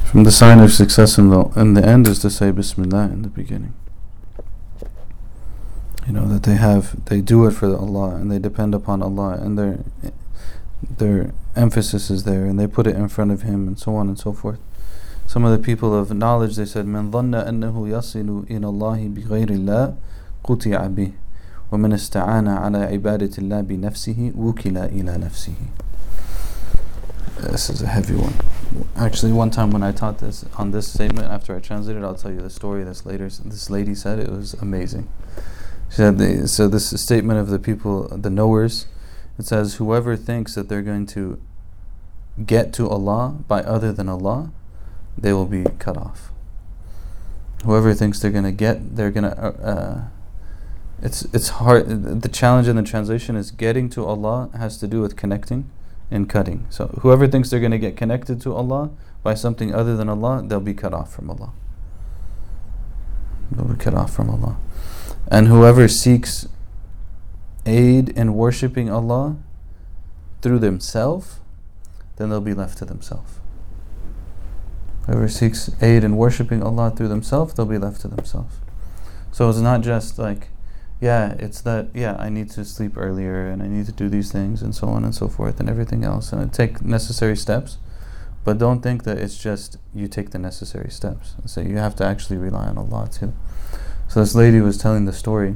[0.09, 3.21] From the sign of success in the, in the end is to say Bismillah in
[3.21, 3.75] the beginning.
[6.07, 9.33] You know that they have they do it for Allah and they depend upon Allah
[9.33, 9.83] and their
[10.81, 14.07] their emphasis is there and they put it in front of Him and so on
[14.07, 14.59] and so forth.
[15.27, 19.59] Some of the people of knowledge they said, "Man dhanna annahu yasilu in Allahi bighayri
[19.59, 19.95] Allah
[20.43, 21.13] quti'a.
[21.72, 25.54] ومن استعان على عبادة الله بنفسه وكل إلى نفسه
[27.40, 28.34] This is a heavy one.
[28.96, 32.30] Actually, one time when I taught this on this statement, after I translated, I'll tell
[32.30, 32.84] you the story.
[32.84, 35.08] This later, this lady said it was amazing.
[35.90, 38.86] She said, the, so this statement of the people, the knowers,
[39.38, 41.40] it says, whoever thinks that they're going to
[42.46, 44.50] get to Allah by other than Allah,
[45.18, 46.30] they will be cut off.
[47.64, 49.36] Whoever thinks they're going to get, they're going to.
[49.36, 50.04] Uh, uh,
[51.01, 52.21] it's it's hard.
[52.21, 55.69] The challenge in the translation is getting to Allah has to do with connecting
[56.11, 56.65] and cutting.
[56.69, 58.89] So whoever thinks they're going to get connected to Allah
[59.23, 61.51] by something other than Allah, they'll be cut off from Allah.
[63.51, 64.57] They'll be cut off from Allah.
[65.31, 66.47] And whoever seeks
[67.65, 69.37] aid in worshipping Allah
[70.41, 71.39] through themselves,
[72.17, 73.39] then they'll be left to themselves.
[75.05, 78.57] Whoever seeks aid in worshipping Allah through themselves, they'll be left to themselves.
[79.31, 80.49] So it's not just like,
[81.01, 84.31] yeah, it's that, yeah, I need to sleep earlier and I need to do these
[84.31, 86.33] things and so on and so forth and everything else.
[86.33, 87.77] And take necessary steps.
[88.43, 91.35] But don't think that it's just you take the necessary steps.
[91.45, 93.33] So you have to actually rely on Allah too.
[94.07, 95.55] So this lady was telling the story.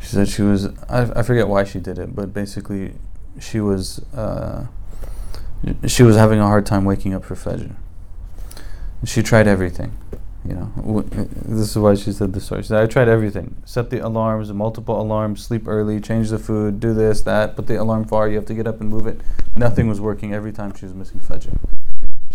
[0.00, 2.94] She said she was, I, I forget why she did it, but basically
[3.38, 4.66] she was, uh,
[5.86, 7.76] she was having a hard time waking up for Fajr.
[9.04, 9.96] She tried everything.
[10.48, 12.62] You know, w- this is why she said the story.
[12.62, 13.62] She said, I tried everything.
[13.66, 17.76] Set the alarms, multiple alarms, sleep early, change the food, do this, that, put the
[17.76, 19.20] alarm far, you have to get up and move it.
[19.54, 21.58] Nothing was working every time she was missing Fajr.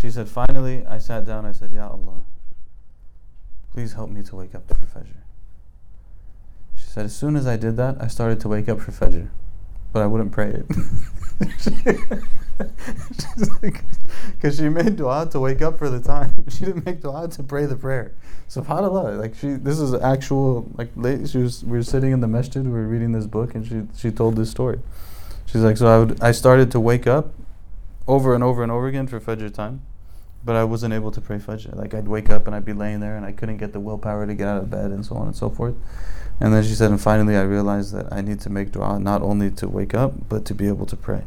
[0.00, 2.22] She said, finally, I sat down, I said, Ya Allah,
[3.72, 5.22] please help me to wake up for Fajr.
[6.76, 9.28] She said, as soon as I did that, I started to wake up for Fajr,
[9.92, 10.66] but I wouldn't pray it.
[14.34, 16.44] Because she made dua to wake up for the time.
[16.50, 18.12] She didn't make dua to pray the prayer.
[18.48, 19.18] SubhanAllah.
[19.18, 20.70] Like she, this is actual.
[20.74, 21.62] Like late, she was.
[21.64, 22.64] We were sitting in the masjid.
[22.64, 24.80] We were reading this book, and she she told this story.
[25.46, 26.22] She's like, so I would.
[26.22, 27.34] I started to wake up,
[28.06, 29.82] over and over and over again for Fajr time,
[30.45, 31.75] but I wasn't able to pray Fajr.
[31.75, 34.25] Like I'd wake up and I'd be laying there, and I couldn't get the willpower
[34.25, 35.75] to get out of bed, and so on and so forth.
[36.39, 39.21] And then she said, and finally I realized that I need to make dua not
[39.21, 41.23] only to wake up, but to be able to pray.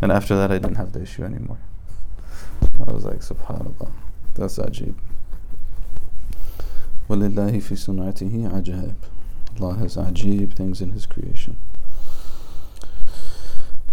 [0.00, 1.58] And after that, I didn't have the issue anymore.
[2.86, 3.90] I was like, Subhanallah,
[4.34, 4.94] that's ajib.
[7.08, 8.94] وَلِلَّهِ فِي صُنْعَتِهِ عَجَائِبٌ
[9.60, 11.58] Allah has ajib things in His creation.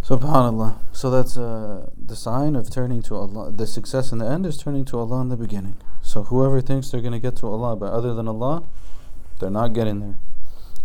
[0.07, 0.79] Subhanallah.
[0.93, 3.51] So that's uh, the sign of turning to Allah.
[3.51, 5.77] The success in the end is turning to Allah in the beginning.
[6.01, 8.63] So whoever thinks they're going to get to Allah, but other than Allah,
[9.41, 10.15] they're not getting there.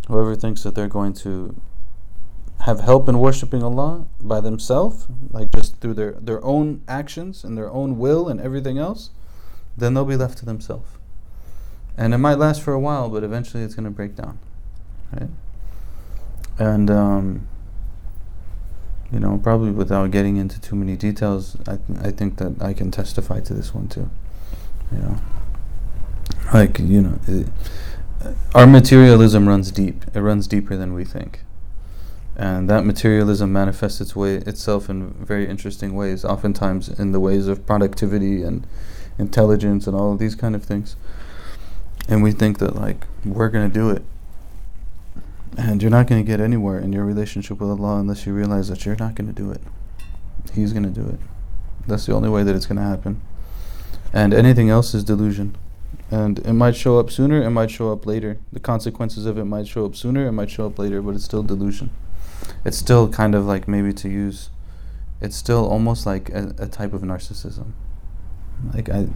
[0.07, 1.55] Whoever thinks that they're going to
[2.61, 7.55] have help in worshiping Allah by themselves, like just through their, their own actions and
[7.55, 9.11] their own will and everything else,
[9.77, 10.89] then they'll be left to themselves.
[11.95, 14.39] And it might last for a while, but eventually it's going to break down.
[15.13, 15.29] Right?
[16.57, 17.47] And, um,
[19.11, 22.73] you know, probably without getting into too many details, I, th- I think that I
[22.73, 24.09] can testify to this one too.
[24.91, 25.17] You know,
[26.53, 27.47] like, you know, it,
[28.23, 31.41] uh, our materialism runs deep, it runs deeper than we think.
[32.35, 37.47] And that materialism manifests its way itself in very interesting ways oftentimes in the ways
[37.47, 38.65] of productivity and
[39.19, 40.95] intelligence and all of these kind of things.
[42.07, 44.03] And we think that like we're to do it
[45.57, 48.69] and you're not going to get anywhere in your relationship with Allah unless you realize
[48.69, 49.61] that you're not going to do it.
[50.53, 51.19] He's going to do it.
[51.87, 53.21] That's the only way that it's going to happen.
[54.13, 55.57] And anything else is delusion.
[56.09, 58.37] And it might show up sooner it might show up later.
[58.51, 61.23] The consequences of it might show up sooner it might show up later but it's
[61.25, 61.91] still delusion.
[62.65, 64.49] It's still kind of like maybe to use
[65.21, 67.71] it's still almost like a, a type of narcissism.
[68.73, 69.07] Like i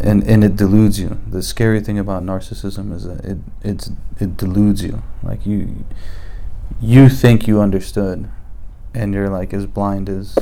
[0.00, 4.36] and and it deludes you the scary thing about narcissism is that it it's it
[4.36, 5.84] deludes you like you
[6.80, 8.30] you think you understood
[8.94, 10.36] and you're like as blind as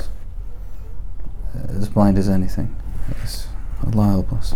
[1.69, 2.75] as blind as anything
[3.19, 3.49] yes.
[3.87, 4.55] Allah help us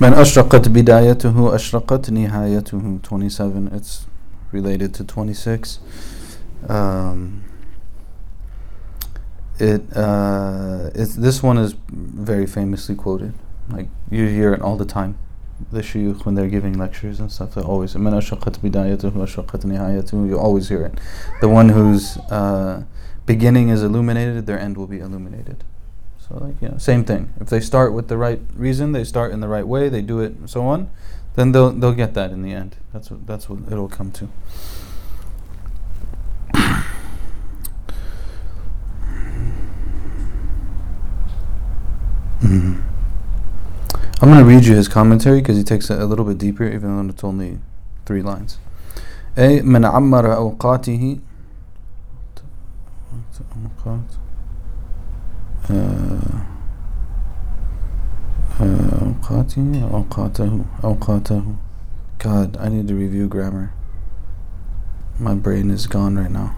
[0.00, 4.06] من أشرقت بدايته أشرقت نهايته 27 it's
[4.52, 5.80] related to 26
[6.68, 7.42] um,
[9.59, 13.33] it uh, it's, this one is very famously quoted.
[13.69, 15.17] Like you hear it all the time.
[15.71, 17.95] The shuyukh when they're giving lectures and stuff, they always
[20.27, 20.99] You always hear it.
[21.39, 22.83] The one whose uh,
[23.25, 25.63] beginning is illuminated, their end will be illuminated.
[26.19, 27.33] So like you know, same thing.
[27.39, 30.19] If they start with the right reason, they start in the right way, they do
[30.19, 30.89] it, and so on,
[31.35, 32.75] then they'll they'll get that in the end.
[32.91, 34.29] That's what that's what it'll come to.
[42.42, 42.82] Mhm.
[44.22, 46.64] I'm going to read you his commentary because he takes it a little bit deeper,
[46.64, 47.58] even though it's only
[48.06, 48.58] three lines.
[49.38, 51.18] أي من عمر أوقاته
[53.54, 54.02] أوقات
[59.00, 61.42] أوقاته أوقاته أوقاته
[62.18, 63.72] God, I need to review grammar.
[65.18, 66.54] my brain is gone right now.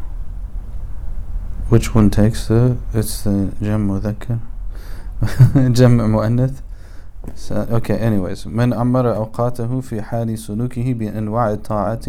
[1.69, 2.77] Which one takes the?
[2.95, 4.39] It's the jam مذكر.
[5.80, 6.62] جمع مؤنث.
[7.36, 8.48] So, okay, anyways.
[8.48, 12.06] من أمر أوقاته في حال سلوكه بأنواع الطاعات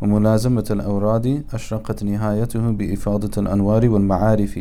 [0.00, 4.58] وملازمة الأوراد أشرقت نهايته بإفاضة الأنوار والمعارف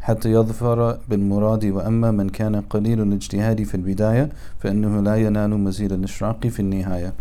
[0.00, 4.28] حتى يظفر بالمراد وأما من كان قليل الاجتهاد في البداية
[4.58, 7.12] فإنه لا ينال مزيد الإشراق في النهاية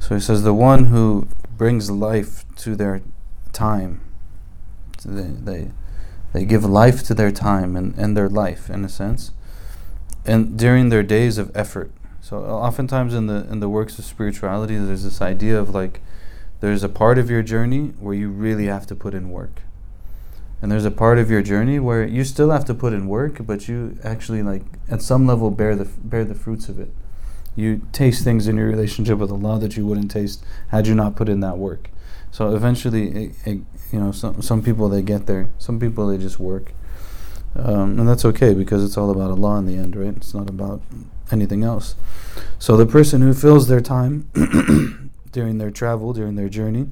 [0.00, 1.26] So he says the one who
[1.58, 3.02] brings life to their
[3.52, 4.00] time
[5.04, 5.68] they, they,
[6.32, 9.32] they give life to their time and, and their life in a sense
[10.24, 11.90] and during their days of effort.
[12.20, 16.00] So uh, oftentimes in the in the works of spirituality there's this idea of like
[16.60, 19.62] there's a part of your journey where you really have to put in work.
[20.62, 23.46] And there's a part of your journey where you still have to put in work
[23.46, 26.92] but you actually like at some level bear the bear the fruits of it.
[27.56, 31.16] You taste things in your relationship with Allah that you wouldn't taste had you not
[31.16, 31.90] put in that work
[32.30, 33.60] so eventually it, it,
[33.92, 35.50] you know some some people they get there.
[35.58, 36.72] Some people they just work.
[37.56, 40.16] Um, and that's okay because it's all about Allah in the end right?
[40.16, 40.82] It's not about
[41.32, 41.96] anything else.
[42.58, 44.30] So the person who fills their time
[45.32, 46.88] during their travel during their journey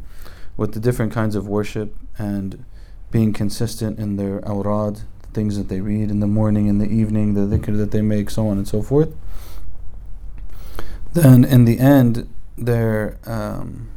[0.56, 2.64] with the different kinds of worship and
[3.10, 6.88] being consistent in their awrad, the things that they read in the morning, in the
[6.88, 9.14] evening, the dhikr that they make, so on and so forth,
[11.14, 13.88] then in the end, they're, um,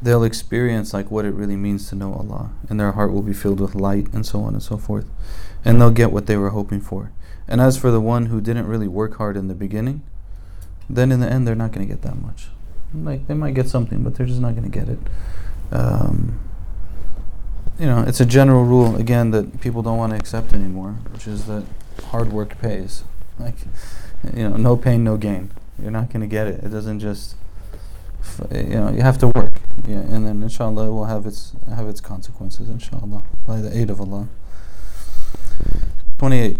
[0.00, 3.34] they'll experience like what it really means to know Allah, and their heart will be
[3.34, 5.06] filled with light, and so on and so forth,
[5.64, 7.12] and they'll get what they were hoping for.
[7.46, 10.02] And as for the one who didn't really work hard in the beginning,
[10.88, 12.48] then in the end, they're not going to get that much.
[12.94, 14.98] Like they might get something, but they're just not going to get it.
[15.70, 16.40] Um,
[17.78, 21.26] you know, it's a general rule again that people don't want to accept anymore, which
[21.26, 21.64] is that
[22.06, 23.04] hard work pays.
[23.38, 23.56] Like,
[24.34, 25.50] you know, no pain, no gain.
[25.80, 26.64] You're not going to get it.
[26.64, 27.36] It doesn't just,
[28.50, 31.87] you know, you have to work Yeah, and then inshallah it will have its have
[31.87, 32.69] its consequences.
[32.69, 34.27] Inshallah, by the aid of Allah.
[36.19, 36.59] 28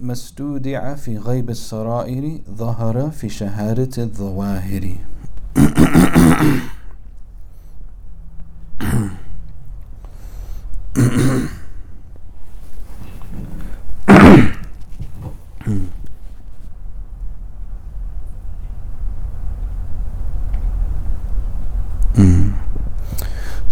[0.00, 4.96] مستودع في غيب السرائر ظهر في شهادة الظواهر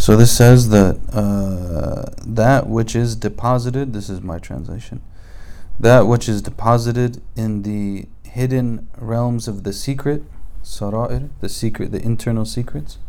[0.05, 5.01] So this says that uh, that which is deposited, this is my translation,
[5.79, 10.21] that which is deposited in the hidden realms of the secret,
[10.63, 12.99] sara'ir, the secret, the internal secrets,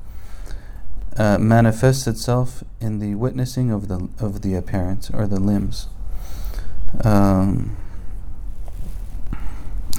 [1.18, 5.88] uh, manifests itself in the witnessing of the of the apparent or the limbs.
[7.05, 7.76] Um,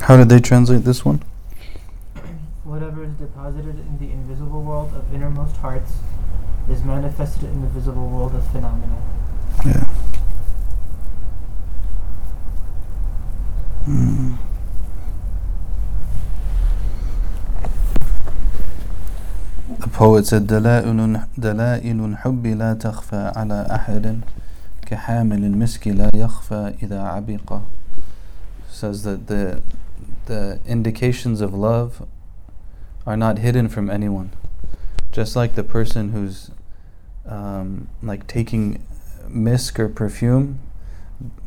[0.02, 1.22] how did they translate this one?
[2.64, 5.93] Whatever is deposited in the invisible world of innermost hearts
[6.68, 8.97] is manifested in the visible world of phenomena.
[9.66, 9.89] Yeah.
[13.87, 14.37] Mm.
[19.78, 24.20] The poet said دلائل دلائل الحب لا تخفى على أحد
[24.87, 27.61] كحامل المسك لا يخفى إذا عبق
[28.70, 29.61] says that the
[30.26, 32.07] the indications of love
[33.07, 34.30] are not hidden from anyone
[35.18, 36.51] just like the person who's
[37.26, 38.86] um, like taking
[39.28, 40.59] misk or perfume,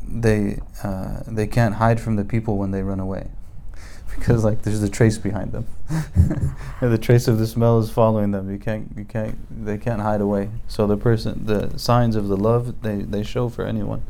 [0.03, 3.29] they uh, they can't hide from the people when they run away,
[4.11, 5.69] because like there's a trace behind them.
[6.81, 8.51] the trace of the smell is following them.
[8.51, 10.51] You can't you can't they can't hide away.
[10.67, 14.03] So the person the signs of the love they they show for anyone.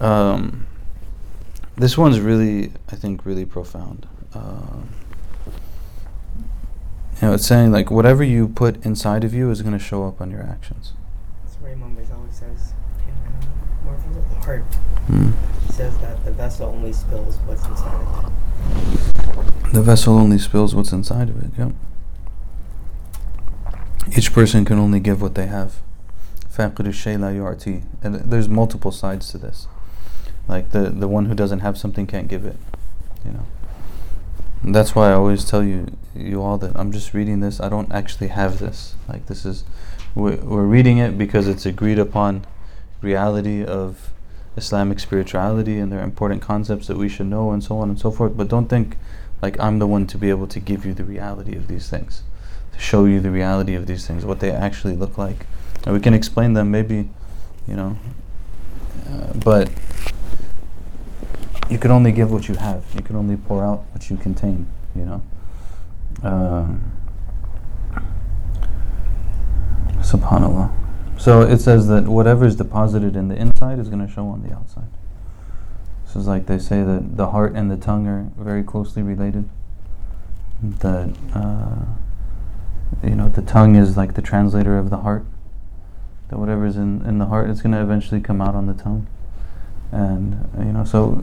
[0.00, 0.66] Um,
[1.76, 4.08] this one's really I think really profound.
[4.34, 4.88] Um,
[7.20, 10.04] you know, it's saying like whatever you put inside of you is going to show
[10.04, 10.94] up on your actions.
[11.44, 14.64] That's Raymond always says uh, More from the Heart.
[15.08, 15.34] Mm.
[15.66, 19.72] He says that the vessel only spills what's inside of it.
[19.72, 21.50] The vessel only spills what's inside of it.
[21.58, 21.72] Yep.
[24.16, 25.82] Each person can only give what they have.
[26.56, 29.68] And there's multiple sides to this.
[30.48, 32.56] Like the the one who doesn't have something can't give it.
[33.24, 33.46] You know.
[34.62, 37.60] That's why I always tell you you all that I'm just reading this.
[37.60, 38.94] I don't actually have this.
[39.08, 39.64] Like this is
[40.14, 42.44] we're, we're reading it because it's agreed upon
[43.00, 44.10] reality of
[44.56, 47.98] Islamic spirituality and there are important concepts that we should know and so on and
[47.98, 48.36] so forth.
[48.36, 48.96] But don't think
[49.40, 52.22] like I'm the one to be able to give you the reality of these things,
[52.72, 55.46] to show you the reality of these things, what they actually look like.
[55.84, 57.08] And we can explain them maybe,
[57.66, 57.96] you know,
[59.08, 59.70] uh, but
[61.80, 62.84] can only give what you have.
[62.94, 64.66] You can only pour out what you contain.
[64.94, 65.22] You know.
[66.22, 66.92] Um,
[69.98, 70.72] Subhanallah.
[71.18, 74.42] So it says that whatever is deposited in the inside is going to show on
[74.42, 74.88] the outside.
[76.04, 79.48] This is like they say that the heart and the tongue are very closely related.
[80.62, 81.84] That uh,
[83.06, 85.24] you know the tongue is like the translator of the heart.
[86.28, 89.06] That whatever's in in the heart is going to eventually come out on the tongue.
[89.92, 91.22] And you know so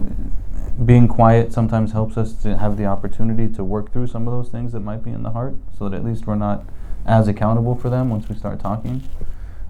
[0.86, 4.52] being quiet sometimes helps us to have the opportunity to work through some of those
[4.52, 6.66] things that might be in the heart, so that at least we're not
[7.06, 9.02] as accountable for them once we start talking.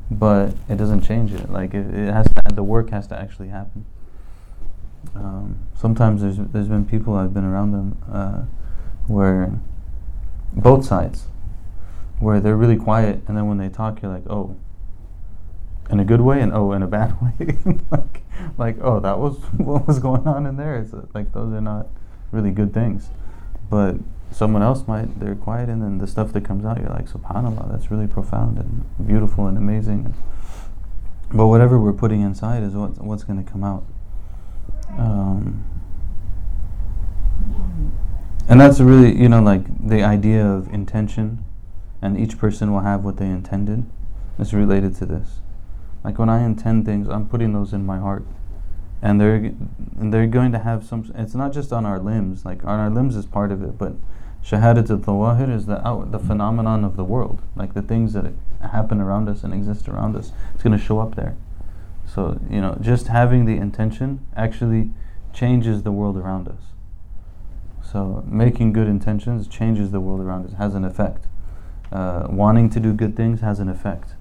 [0.09, 1.49] But it doesn't change it.
[1.49, 3.85] Like it, it has to, the work has to actually happen.
[5.15, 8.41] Um, sometimes there's there's been people I've been around them uh,
[9.07, 9.59] where
[10.53, 11.27] both sides,
[12.19, 14.55] where they're really quiet, and then when they talk, you're like, oh,
[15.89, 17.57] in a good way, and oh, in a bad way.
[17.91, 18.23] like,
[18.57, 20.79] like, oh, that was what was going on in there.
[20.79, 21.87] It's uh, like those are not
[22.31, 23.09] really good things.
[23.69, 23.95] But
[24.31, 27.71] someone else might they're quiet, and then the stuff that comes out, you're like, Subhanallah,
[27.71, 30.13] that's really profound and beautiful and amazing.
[31.33, 33.83] But whatever we're putting inside is what what's going to come out.
[34.97, 35.65] Um,
[38.47, 41.43] and that's really, you know, like the idea of intention,
[42.01, 43.85] and each person will have what they intended,
[44.39, 45.39] is related to this.
[46.03, 48.25] Like when I intend things, I'm putting those in my heart,
[49.01, 49.35] and they're
[49.99, 51.11] and they're going to have some.
[51.15, 52.45] It's not just on our limbs.
[52.45, 53.93] Like on our limbs is part of it, but
[54.43, 57.41] shahadat al-tawahir is the out, the phenomenon of the world.
[57.55, 60.31] Like the things that happen around us and exist around us.
[60.53, 61.35] It's going to show up there.
[62.05, 64.91] So you know, just having the intention actually
[65.33, 66.61] changes the world around us.
[67.83, 70.53] So making good intentions changes the world around us.
[70.53, 71.25] Has an effect.
[71.91, 74.16] Uh, wanting to do good things has an effect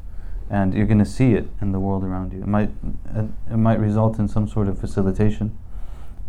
[0.49, 2.41] and you're going to see it in the world around you.
[2.41, 2.71] It might
[3.51, 5.57] it might result in some sort of facilitation,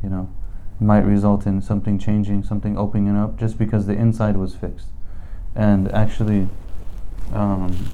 [0.02, 0.30] you know,
[0.80, 4.88] it might result in something changing, something opening up, just because the inside was fixed.
[5.56, 6.48] And actually,
[7.34, 7.92] um,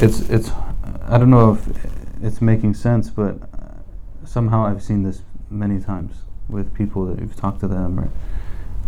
[0.00, 0.50] it's it's
[1.02, 1.86] I don't know if
[2.22, 3.36] it's making sense, but
[4.24, 8.10] somehow I've seen this many times with people that you've talked to them, or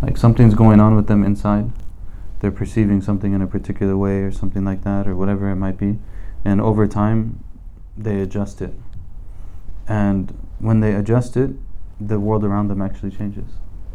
[0.03, 1.71] like something's going on with them inside
[2.41, 5.79] they're perceiving something in a particular way or something like that or whatever it might
[5.79, 5.99] be.
[6.45, 7.43] And over time
[7.97, 8.75] they adjust it.
[9.89, 11.53] And when they adjust it
[11.99, 13.49] the world around them actually changes.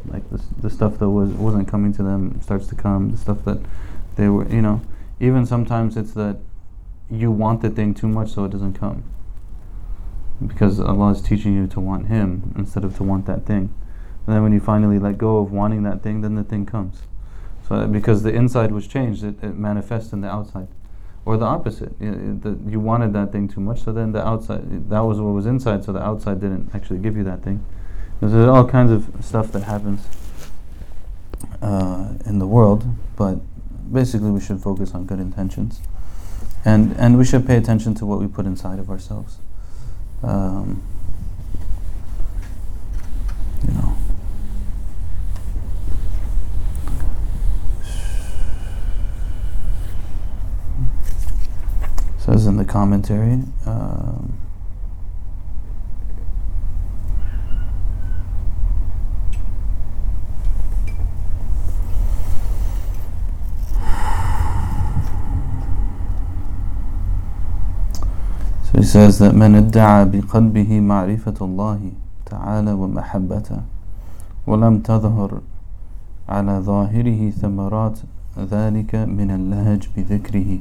[0.06, 3.12] Like the, the stuff that was wasn't coming to them starts to come.
[3.12, 3.60] The stuff that
[4.16, 4.82] they were you know
[5.20, 6.38] even sometimes it's that
[7.10, 9.04] you want the thing too much so it doesn't come.
[10.46, 13.72] Because Allah is teaching you to want him instead of to want that thing.
[14.26, 17.04] And then when you finally let go of wanting that thing then the thing comes
[17.92, 20.68] because the inside was changed, it, it manifests in the outside.
[21.24, 21.94] Or the opposite.
[22.00, 25.34] You, the, you wanted that thing too much, so then the outside, that was what
[25.34, 27.64] was inside, so the outside didn't actually give you that thing.
[28.20, 30.08] There's all kinds of stuff that happens
[31.62, 33.36] uh, in the world, but
[33.92, 35.82] basically we should focus on good intentions.
[36.66, 39.38] And, and we should pay attention to what we put inside of ourselves.
[40.24, 40.84] Um,
[43.68, 43.96] you know.
[52.32, 53.44] Says in the commentary.
[53.66, 54.38] Um,
[68.64, 71.92] So he says that من ادعى بقلبه معرفة الله
[72.26, 73.62] تعالى ومحبته
[74.48, 75.42] ولم تظهر
[76.30, 78.00] على ظاهره ثمرات
[78.40, 80.60] ذلك من اللهج بذكره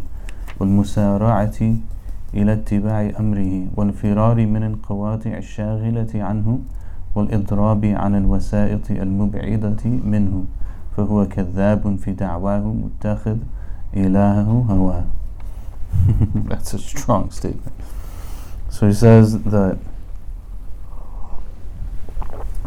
[0.61, 1.61] والمسارعة
[2.35, 6.59] إلى اتباع أمره والفرار من القواطع الشاغلة عنه
[7.15, 10.45] والإضراب عن الوسائط المبعدة منه
[10.97, 13.37] فهو كذاب في دعواه متخذ
[13.97, 15.05] إلهه هواه
[16.49, 17.75] That's a strong statement.
[18.69, 19.79] So he says that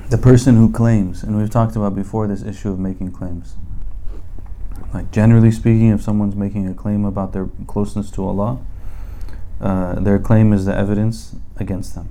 [0.10, 3.56] the person who claims, and we've talked about before this issue of making claims,
[4.94, 8.60] like generally speaking, if someone's making a claim about their closeness to Allah,
[9.60, 12.10] uh, their claim is the evidence against them,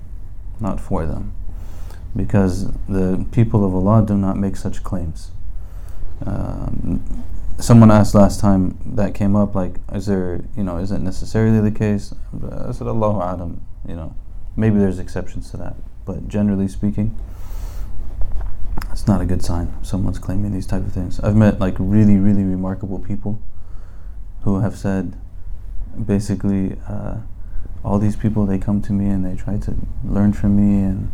[0.58, 1.32] not for them,
[2.16, 5.30] because the people of Allah do not make such claims.
[6.24, 7.24] Um,
[7.58, 11.60] someone asked last time that came up, like, is there, you know, is it necessarily
[11.60, 12.14] the case?
[12.34, 14.14] I said, Allahu A'lam, you know,
[14.56, 17.16] maybe there's exceptions to that, but generally speaking,
[18.92, 19.72] it's not a good sign.
[19.82, 21.18] Someone's claiming these type of things.
[21.20, 23.40] I've met like really, really remarkable people
[24.42, 25.16] who have said,
[26.06, 27.16] basically, uh,
[27.84, 29.74] all these people they come to me and they try to
[30.04, 31.10] learn from me and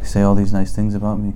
[0.00, 1.34] they say all these nice things about me,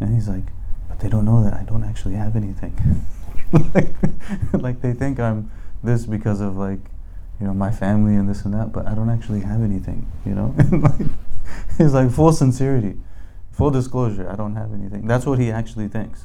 [0.00, 0.44] and he's like,
[0.88, 3.04] but they don't know that I don't actually have anything.
[4.52, 5.50] like, they think I'm
[5.82, 6.78] this because of like
[7.42, 10.32] you know, my family and this and that, but I don't actually have anything, you
[10.32, 10.54] know?
[11.78, 12.96] it's like full sincerity,
[13.52, 15.06] full disclosure, I don't have anything.
[15.06, 16.24] That's what he actually thinks.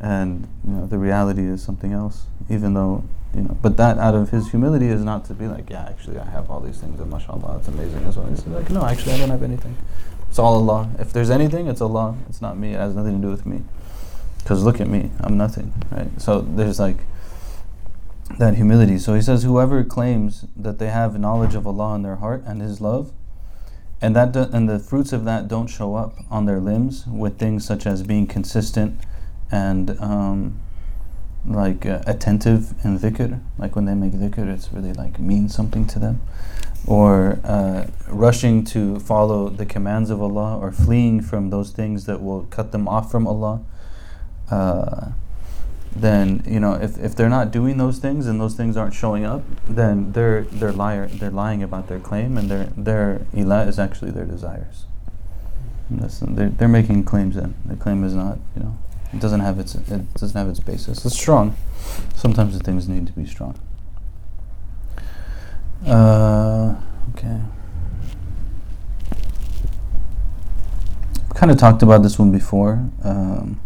[0.00, 3.04] And, you know, the reality is something else, even though,
[3.34, 6.18] you know, but that out of his humility is not to be like, yeah, actually,
[6.18, 8.26] I have all these things, and mashallah, it's amazing as well.
[8.26, 9.76] He's like, no, actually, I don't have anything.
[10.28, 10.90] It's all Allah.
[10.98, 12.16] If there's anything, it's Allah.
[12.28, 12.72] It's not me.
[12.72, 13.62] It has nothing to do with me.
[14.38, 16.10] Because look at me, I'm nothing, right?
[16.20, 16.96] So there's like
[18.38, 18.98] that humility.
[18.98, 22.60] So he says, whoever claims that they have knowledge of Allah in their heart and
[22.60, 23.12] His love,
[24.02, 27.38] and that do, and the fruits of that don't show up on their limbs with
[27.38, 29.00] things such as being consistent
[29.52, 30.60] and um,
[31.46, 35.86] like uh, attentive in dhikr, like when they make dhikr, it's really like means something
[35.86, 36.20] to them,
[36.86, 42.20] or uh, rushing to follow the commands of Allah, or fleeing from those things that
[42.22, 43.62] will cut them off from Allah.
[44.50, 45.12] Uh,
[45.94, 49.24] then you know if, if they're not doing those things and those things aren't showing
[49.24, 53.78] up, then they're they're liar they're lying about their claim and their their ilah is
[53.78, 54.86] actually their desires.
[55.90, 57.54] they're, they're making claims then.
[57.64, 58.78] The claim is not you know
[59.12, 61.04] it doesn't have its it doesn't have its basis.
[61.04, 61.56] It's strong.
[62.16, 63.58] Sometimes the things need to be strong.
[65.86, 66.76] Uh,
[67.10, 67.40] okay.
[71.34, 72.88] Kind of talked about this one before.
[73.02, 73.60] Um,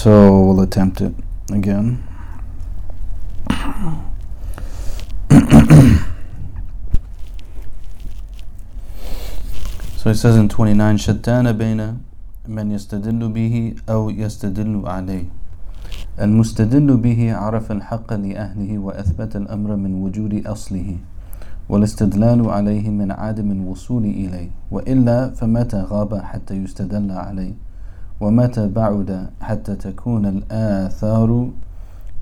[0.00, 1.14] so we'll attempt it
[1.52, 2.02] again.
[9.96, 11.98] So he says in 29 شتان بين
[12.48, 15.24] من يستدل به أو يستدل عليه
[16.20, 20.96] المستدل به عرف الحق لأهله وأثبت الأمر من وجود أصله
[21.68, 27.54] والاستدلال عليه من عدم الوصول إليه وإلا فمتى غاب حتى يستدل عليه
[28.20, 31.50] ومتى بعد حتى تكون الآثار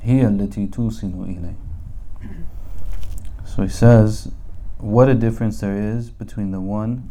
[0.03, 1.55] هي التي توصل إليه
[3.45, 4.33] So he says,
[4.79, 7.09] what a difference there is between the one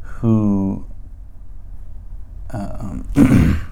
[0.00, 0.84] who
[2.50, 3.06] um,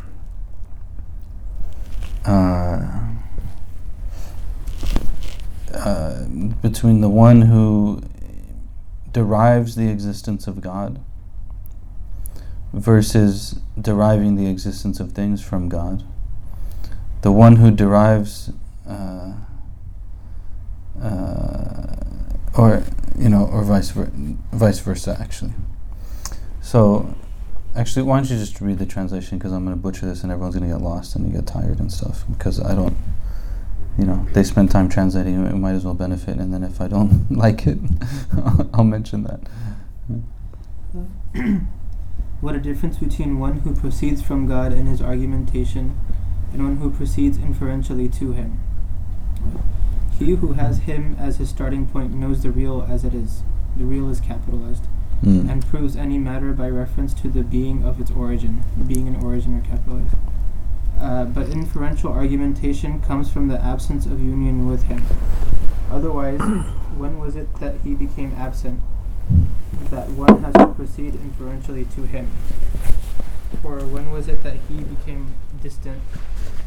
[2.25, 2.87] uh,
[5.75, 6.25] uh,
[6.63, 8.01] between the one who
[9.13, 11.01] derives the existence of God
[12.74, 16.04] versus deriving the existence of things from God.
[17.22, 18.52] The one who derives,
[18.88, 19.34] uh,
[21.02, 21.96] uh,
[22.58, 22.84] or
[23.18, 24.12] you know, or vice ver-
[24.52, 25.54] vice versa, actually.
[26.62, 27.14] So,
[27.76, 30.32] actually, why don't you just read the translation because I'm going to butcher this and
[30.32, 32.96] everyone's going to get lost and you get tired and stuff because I don't,
[33.98, 36.38] you know, they spend time translating it, might as well benefit.
[36.38, 37.78] And then if I don't like it,
[38.74, 39.42] I'll mention that.
[42.42, 45.98] what a difference between one who proceeds from God in his argumentation
[46.52, 48.60] and one who proceeds inferentially to him.
[50.18, 53.44] He who has him as his starting point knows the real as it is.
[53.78, 54.86] The real is capitalized
[55.24, 55.50] mm.
[55.50, 59.58] and proves any matter by reference to the being of its origin, being and origin
[59.58, 60.16] are capitalized.
[61.00, 65.04] Uh, but inferential argumentation comes from the absence of union with him.
[65.90, 66.40] Otherwise,
[66.98, 68.80] when was it that he became absent?
[69.90, 72.32] That one has to proceed inferentially to him.
[73.62, 76.02] For when was it that he became distant?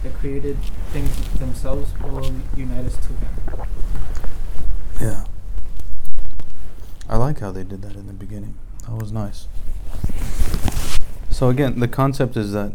[0.03, 0.59] The created
[0.93, 3.67] things themselves will unite us to him.
[5.01, 5.25] Yeah.
[7.09, 8.55] I like how they did that in the beginning.
[8.83, 9.49] That was nice.
[11.31, 12.73] So again, the concept is that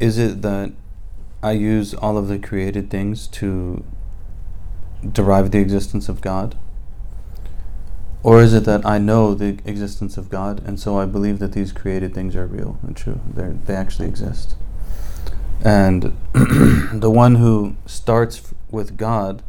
[0.00, 0.72] is it that
[1.42, 3.84] I use all of the created things to
[5.12, 6.56] derive the existence of God?
[8.22, 11.52] Or is it that I know the existence of God and so I believe that
[11.52, 13.20] these created things are real and true?
[13.32, 14.56] They they actually exist.
[15.64, 16.16] And
[16.92, 19.42] the one who starts f- with God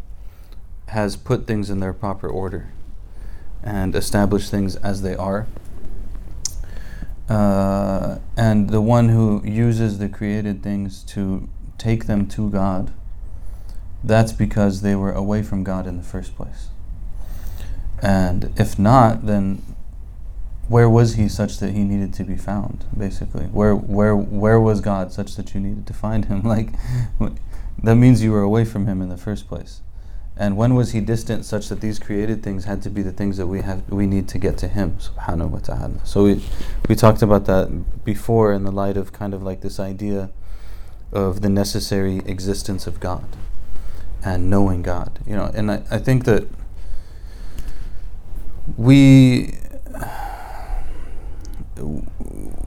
[0.88, 2.72] has put things in their proper order
[3.64, 5.48] and established things as they are.
[7.28, 11.48] Uh, and the one who uses the created things to
[11.78, 12.92] take them to God,
[14.04, 16.70] that's because they were away from God in the first place.
[18.02, 19.62] And if not, then
[20.68, 24.82] where was he such that he needed to be found basically where where where was
[24.82, 26.70] god such that you needed to find him like
[27.82, 29.82] that means you were away from him in the first place
[30.40, 33.36] and when was he distant such that these created things had to be the things
[33.36, 36.00] that we have we need to get to him, subhanahu wa ta'ala.
[36.06, 36.42] So we
[36.88, 40.30] we talked about that before in the light of kind of like this idea
[41.12, 43.26] of the necessary existence of God
[44.24, 45.20] and knowing God.
[45.28, 46.48] You know, and I, I think that
[48.78, 49.56] we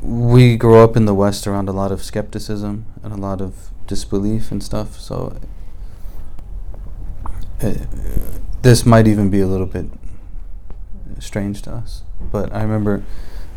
[0.03, 3.71] we grow up in the West around a lot of skepticism and a lot of
[3.87, 4.99] disbelief and stuff.
[4.99, 5.39] So
[7.63, 7.75] uh,
[8.63, 9.87] this might even be a little bit
[11.19, 12.03] strange to us.
[12.21, 13.05] But I remember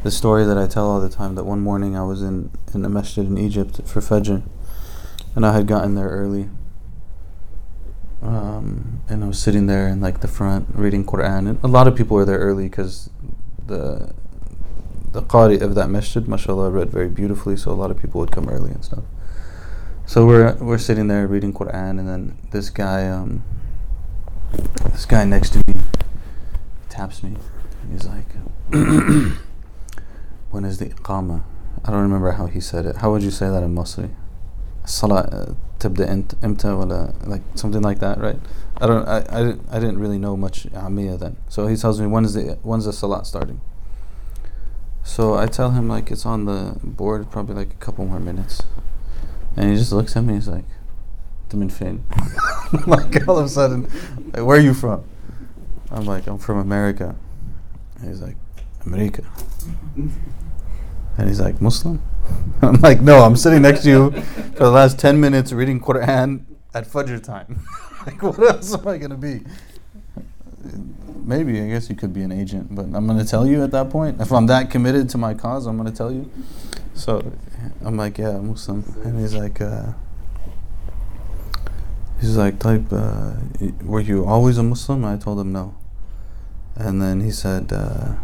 [0.04, 2.86] the story that I tell all the time that one morning I was in, in
[2.86, 4.44] a masjid in Egypt for Fajr
[5.36, 6.50] and I had gotten there early.
[8.26, 11.48] Um, and I was sitting there in like the front reading Quran.
[11.50, 13.10] And a lot of people were there early because
[13.68, 14.14] the
[15.12, 18.32] the qari of that masjid, mashallah, read very beautifully, so a lot of people would
[18.32, 19.04] come early and stuff.
[20.08, 23.44] So we're we're sitting there reading Quran, and then this guy, um,
[24.92, 25.76] this guy next to me,
[26.90, 27.38] taps me,
[27.82, 28.28] and he's like,
[30.52, 31.44] "When is the iqama?"
[31.86, 32.98] I don't remember how he said it.
[32.98, 34.10] How would you say that in Masri?
[34.84, 38.39] Salah تبدأ انت امتى ولا like something like that, right?
[38.81, 41.37] I don't I, I, didn't- I didn't really know much Amiyah then.
[41.49, 43.61] So he tells me when is the when's the salat starting?
[45.05, 48.63] So I tell him like it's on the board probably like a couple more minutes.
[49.57, 50.65] And he just looks at me, he's like,
[51.49, 51.99] "أنت من فين?"
[52.87, 53.89] like all of a sudden,
[54.33, 55.03] like, where are you from?
[55.91, 57.17] I'm like, I'm from America.
[57.99, 58.37] And he's like,
[58.87, 59.25] America.
[61.19, 62.01] And he's like, Muslim?
[62.62, 66.46] I'm like, no, I'm sitting next to you for the last 10 minutes reading Quran
[66.74, 67.60] at Fajr time.
[68.06, 69.42] like, what else am I going to be?
[71.24, 73.72] Maybe, I guess you could be an agent, but I'm going to tell you at
[73.72, 74.22] that point.
[74.22, 76.30] If I'm that committed to my cause, I'm going to tell you.
[76.94, 77.32] So
[77.84, 78.84] I'm like, yeah, I'm Muslim.
[79.04, 79.94] And he's like, uh,
[82.20, 83.34] he's like, type, uh,
[83.84, 85.04] were you always a Muslim?
[85.04, 85.76] I told him no.
[86.76, 88.16] And then he said, uh,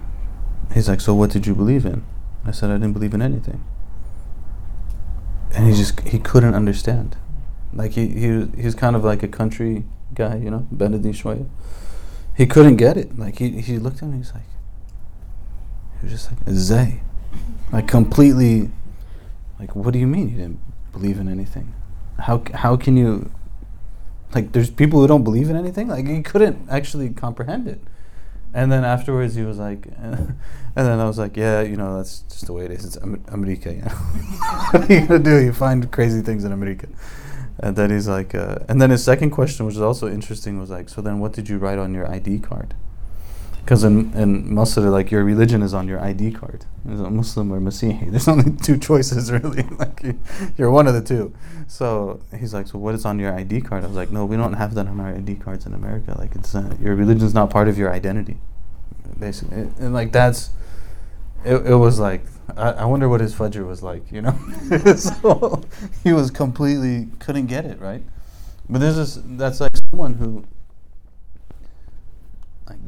[0.74, 2.04] he's like, so what did you believe in?
[2.46, 3.64] I said, I didn't believe in anything.
[5.54, 7.18] And he just, he couldn't understand.
[7.74, 11.18] Like he, he, was- he was kind of like a country guy, you know, Benedict
[11.18, 11.48] Shoya.
[12.36, 13.18] He couldn't get it.
[13.18, 14.44] Like he, he looked at me, he's like,
[16.00, 17.02] he was just like, Zay.
[17.72, 18.70] Like completely,
[19.60, 20.60] like, what do you mean you didn't
[20.92, 21.74] believe in anything?
[22.20, 23.32] How, how can you,
[24.36, 25.88] like, there's people who don't believe in anything?
[25.88, 27.82] Like, he couldn't actually comprehend it.
[28.54, 30.36] And then afterwards, he was like, and
[30.76, 32.86] then I was like, yeah, you know, that's just the way it is.
[32.86, 33.88] It's Am- America, you know.
[34.72, 35.38] what are you gonna do?
[35.38, 36.88] You find crazy things in America.
[37.60, 40.70] And then he's like, uh, and then his second question, which was also interesting, was
[40.70, 42.74] like, so then what did you write on your ID card?
[43.64, 46.66] Because in in Masr, like your religion is on your ID card.
[46.90, 48.10] Is it Muslim or Masihi?
[48.12, 49.64] There's only two choices really.
[49.80, 50.20] like you-
[50.58, 51.34] you're one of the two.
[51.68, 53.84] So he's like, so what is on your ID card?
[53.84, 56.16] I was like, no, we don't have that on our ID cards in America.
[56.18, 58.38] Like it's uh, your religion's not part of your identity,
[59.20, 59.58] basically.
[59.58, 60.50] And, and, like that's,
[61.46, 62.26] it, it was like
[62.58, 64.36] I, I wonder what his fudger was like, you know.
[64.98, 65.62] so
[66.04, 68.04] he was completely couldn't get it right.
[68.70, 70.46] But there's this that's like someone who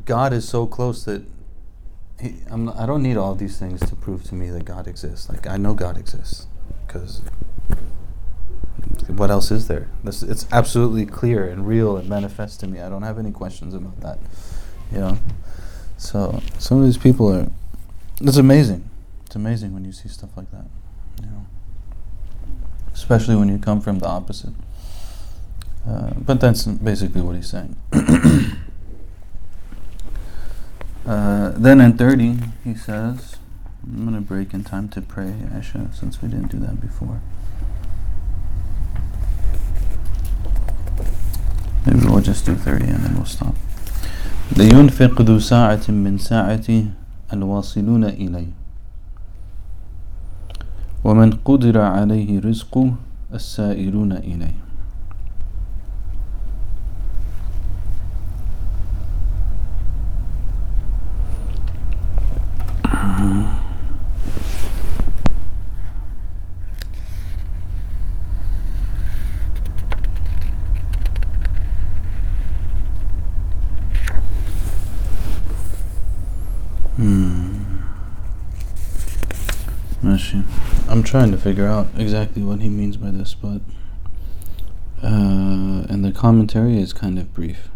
[0.05, 1.23] God is so close that
[2.19, 5.29] he, I don't need all these things to prove to me that God exists.
[5.29, 6.47] Like I know God exists
[6.85, 7.21] because
[9.07, 9.89] what else is there?
[10.03, 12.79] This, it's absolutely clear and real and manifest to me.
[12.81, 14.19] I don't have any questions about that.
[14.91, 15.17] You know,
[15.97, 17.49] so some of these people are.
[18.21, 18.89] It's amazing.
[19.25, 20.65] It's amazing when you see stuff like that.
[21.21, 21.45] You know,
[22.93, 24.53] especially when you come from the opposite.
[25.87, 27.75] Uh, but that's basically what he's saying.
[31.05, 33.35] Uh, then in 30, he says,
[33.83, 37.19] I'm going to break in time to pray Isha since we didn't do that before.
[41.85, 43.55] Maybe we'll just do 30 and then we'll stop.
[44.57, 46.85] لينفق ذو ساعة من ساعته
[47.33, 48.47] الواصلون إليه
[51.03, 52.93] ومن قدر عليه رزقه
[53.33, 54.62] السائلون إليه
[62.93, 63.59] Uh-huh.
[76.95, 77.43] Hmm.
[80.87, 83.61] I'm trying to figure out exactly what he means by this, but
[85.01, 87.69] uh, and the commentary is kind of brief.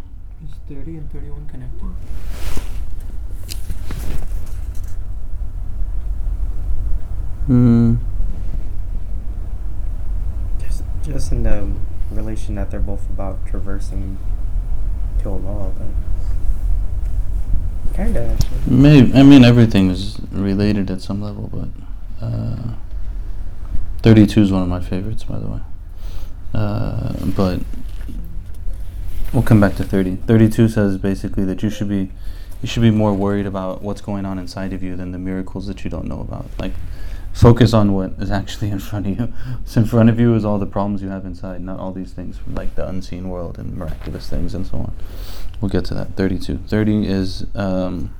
[0.46, 1.88] Is 30 and 31 connected?
[7.48, 7.96] Hmm.
[10.60, 11.72] Just, just in the
[12.12, 14.18] relation that they're both about traversing
[15.24, 15.88] to Allah, but
[17.96, 18.38] kinda.
[18.68, 21.70] Maybe I mean everything is related at some level, but
[22.26, 22.74] uh,
[24.04, 25.62] 32 is one of my favorites, by the way.
[26.54, 27.62] Uh, but
[29.34, 30.18] we'll come back to 30.
[30.18, 32.12] 32 says basically that you should be
[32.62, 35.68] you should be more worried about what's going on inside of you than the miracles
[35.68, 36.46] that you don't know about.
[36.60, 36.74] Like
[37.38, 39.26] Focus on what is actually in front of you.
[39.28, 42.12] What's in front of you is all the problems you have inside, not all these
[42.12, 44.96] things like the unseen world and miraculous things and so on.
[45.62, 46.16] We'll get to that.
[46.16, 46.58] 32.
[46.68, 48.12] 30 is um,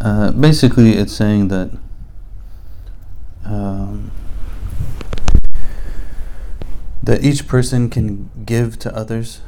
[0.00, 1.78] uh, basically it's saying that
[3.44, 4.10] um,
[7.00, 9.40] that each person can give to others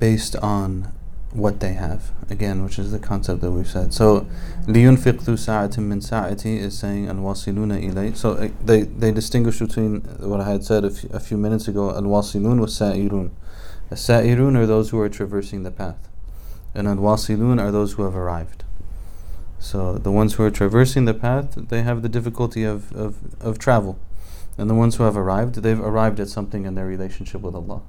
[0.00, 0.92] based on
[1.35, 2.11] what they have.
[2.29, 3.93] Again, which is the concept that we've said.
[3.93, 4.27] So,
[4.65, 10.01] لِيُنْفِقْ ذُو سَاعَةٍ مِّن سَاعَتِهِ is saying الْوَاصِلُونَ إِلَيْهِ So, uh, they, they distinguish between
[10.19, 13.31] what I had said a few, a few minutes ago, الْوَاصِلُون وَالسَّائِرُون.
[13.89, 16.07] The sa'irun are those who are traversing the path.
[16.73, 18.63] And al-wasilun are those who have arrived.
[19.59, 23.59] So the ones who are traversing the path, they have the difficulty of, of, of
[23.59, 23.99] travel.
[24.57, 27.81] And the ones who have arrived, they've arrived at something in their relationship with Allah.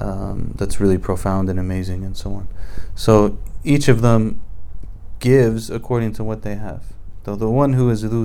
[0.00, 2.48] Um, that's really profound and amazing and so on.
[2.94, 4.40] So each of them
[5.20, 6.84] gives according to what they have.
[7.24, 8.24] Though the one who is dhu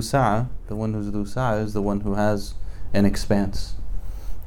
[0.66, 2.54] the one who's dhu is the one who has
[2.92, 3.74] an expanse.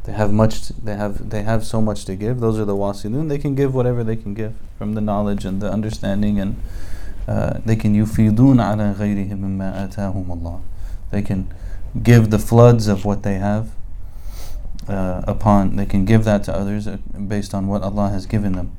[0.04, 0.70] They have much.
[0.70, 1.30] They have.
[1.30, 2.40] They have so much to give.
[2.40, 3.30] Those are the wasilun.
[3.30, 6.62] They can give whatever they can give from the knowledge and the understanding, and
[7.28, 10.62] uh, they can yufidun ala ghayrihim mimma atahum Allah.
[11.12, 11.54] They can
[12.02, 13.72] give the floods of what they have
[14.92, 18.54] uh, upon, they can give that to others uh, based on what Allah has given
[18.54, 18.76] them.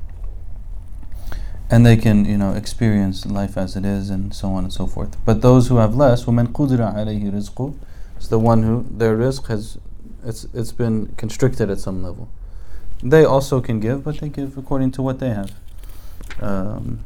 [1.70, 4.86] And they can, you know, experience life as it is and so on and so
[4.86, 5.16] forth.
[5.24, 7.74] But those who have less, وَمَنْ قُدْرَ عَلَيْهِ رِزْقُ
[8.16, 9.78] It's the one who, their rizq has,
[10.22, 12.28] it's, it's been constricted at some level.
[13.02, 15.52] They also can give, but they give according to what they have.
[16.40, 17.00] Um,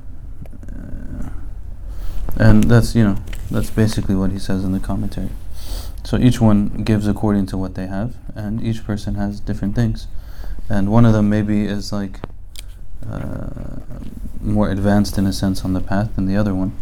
[0.69, 1.29] uh,
[2.37, 3.17] and that's, you know,
[3.53, 5.31] that's basically what he says in the commentary.
[6.07, 10.07] So each one gives according to what they have, and each person has different things.
[10.69, 12.21] And one of them maybe is like
[13.11, 13.81] uh,
[14.41, 16.79] more advanced in a sense on the path than the other one,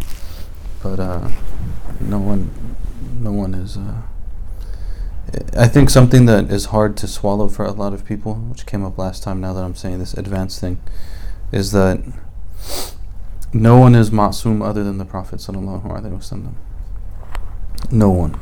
[0.83, 1.31] but uh,
[2.01, 2.51] no one,
[3.19, 3.79] no one is.
[3.79, 4.03] Uh,
[5.57, 8.85] I think something that is hard to swallow for a lot of people, which came
[8.85, 10.83] up last time now that I'm saying this advanced thing,
[11.51, 12.03] is that
[13.55, 16.53] no one is ma'soom other than the Prophet sallallahu alaihi wasallam.
[17.91, 18.39] No one.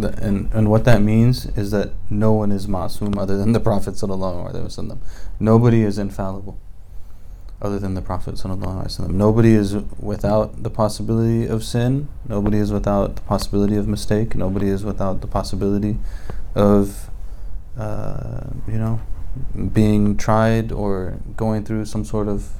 [0.00, 3.60] The, and, and what that means is that no one is ma'soom other than the
[3.60, 4.98] Prophet sallallahu.
[5.40, 6.58] Nobody is infallible
[7.60, 9.10] other than the Prophet ﷺ.
[9.10, 12.08] Nobody is without the possibility of sin.
[12.28, 14.34] Nobody is without the possibility of mistake.
[14.34, 15.98] Nobody is without the possibility
[16.54, 17.10] of,
[17.78, 19.00] uh, you know,
[19.72, 22.50] being tried or going through some sort of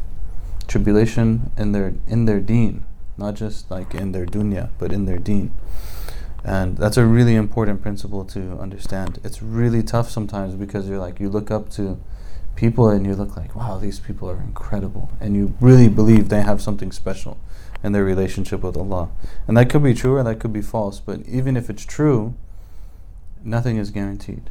[0.67, 2.85] tribulation in their in their deen,
[3.17, 5.53] not just like in their dunya, but in their deen.
[6.47, 9.19] And that's a really important principle to understand.
[9.25, 11.99] It's really tough sometimes because you're like you look up to
[12.55, 15.11] people and you look like, wow, these people are incredible.
[15.21, 17.37] And you really believe they have something special
[17.83, 19.09] in their relationship with Allah.
[19.49, 22.35] And that could be true or that could be false, but even if it's true,
[23.43, 24.49] nothing is guaranteed.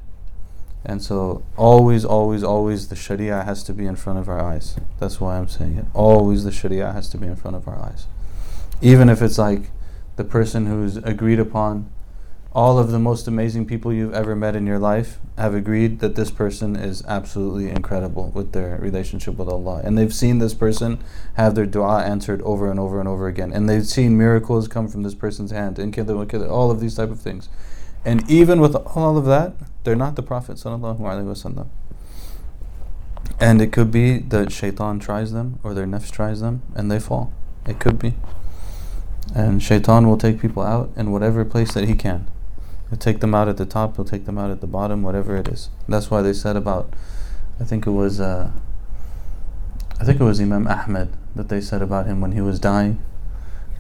[0.84, 4.76] And so, always, always, always the Sharia has to be in front of our eyes.
[5.00, 5.86] That's why I'm saying it.
[5.94, 8.06] Always the Sharia has to be in front of our eyes.
[8.82, 9.72] Even if it's like
[10.16, 11.90] the person who's agreed upon
[12.56, 16.16] all of the most amazing people you've ever met in your life have agreed that
[16.16, 19.82] this person is absolutely incredible with their relationship with Allah.
[19.84, 21.04] And they've seen this person
[21.34, 23.52] have their dua answered over and over and over again.
[23.52, 25.94] And they've seen miracles come from this person's hand and
[26.50, 27.50] all of these type of things.
[28.06, 30.64] And even with all of that, they're not the Prophet.
[33.38, 37.02] And it could be that shaitan tries them or their nafs tries them and they
[37.02, 37.34] fall.
[37.68, 38.14] It could be.
[39.36, 42.26] And shaitan will take people out in whatever place that he can.
[42.90, 45.36] He'll take them out at the top, he'll take them out at the bottom, whatever
[45.36, 45.70] it is.
[45.90, 46.94] That's why they said about,
[47.60, 48.52] I think it was, uh,
[50.00, 53.04] I think it was Imam Ahmed that they said about him when he was dying,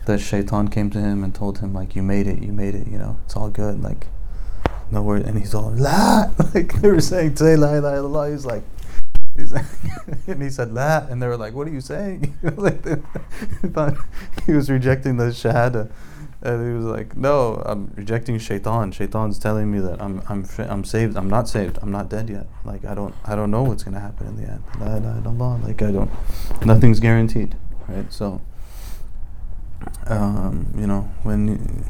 [0.06, 2.88] that Shaitan came to him and told him like, "You made it, you made it,
[2.88, 4.08] you know, it's all good." Like,
[4.91, 8.45] no word, and he's all la, like they were saying, "Say la ilaha illallah." He's
[8.45, 8.64] like,
[9.36, 9.66] he's like
[10.28, 12.86] and he said that, and they were like, "What are you saying?" like
[14.46, 15.92] he was rejecting the shahada.
[16.42, 18.92] And he was like, "No, I'm rejecting shaitan.
[18.92, 21.18] Shaitan's telling me that I'm I'm I'm saved.
[21.18, 21.80] I'm not saved.
[21.82, 22.46] I'm not dead yet.
[22.64, 24.64] Like I don't I don't know what's gonna happen in the end.
[24.80, 25.66] La ilaha.
[25.66, 26.12] Like I don't.
[26.64, 27.56] Nothing's guaranteed,
[27.88, 28.12] right?
[28.14, 28.42] So,
[30.06, 31.86] um, you know, when you,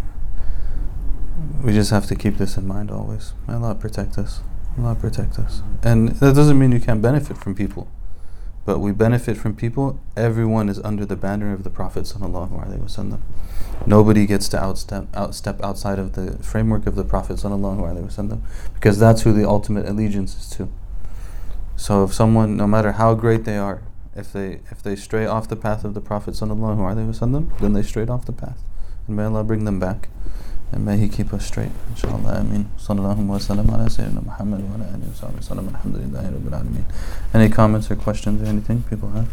[1.61, 3.33] we just have to keep this in mind always.
[3.47, 4.41] May Allah protect us.
[4.77, 5.61] Allah protect us.
[5.83, 7.87] And that doesn't mean you can't benefit from people
[8.65, 9.99] but we benefit from people.
[10.17, 13.21] Everyone is under the banner of the Prophet wasallam.
[13.85, 18.41] Nobody gets to outstep, outstep outside of the framework of the Prophet wasallam
[18.73, 20.67] because that's who the ultimate allegiance is to.
[21.75, 23.83] So if someone, no matter how great they are,
[24.15, 28.09] if they if they stray off the path of the Prophet wasallam, then they strayed
[28.09, 28.59] off the path,
[29.05, 30.09] and may Allah bring them back.
[30.71, 31.71] And may He keep us straight.
[31.91, 32.39] Inshallah.
[32.39, 32.69] Ameen.
[32.77, 35.69] Sallallahu wa sallam ala Sayyidina Muhammad wa ala alihi wa sallam.
[35.69, 36.83] Alhamdulillahi Rabbil Alameen.
[37.33, 39.27] Any comments or questions or anything people have?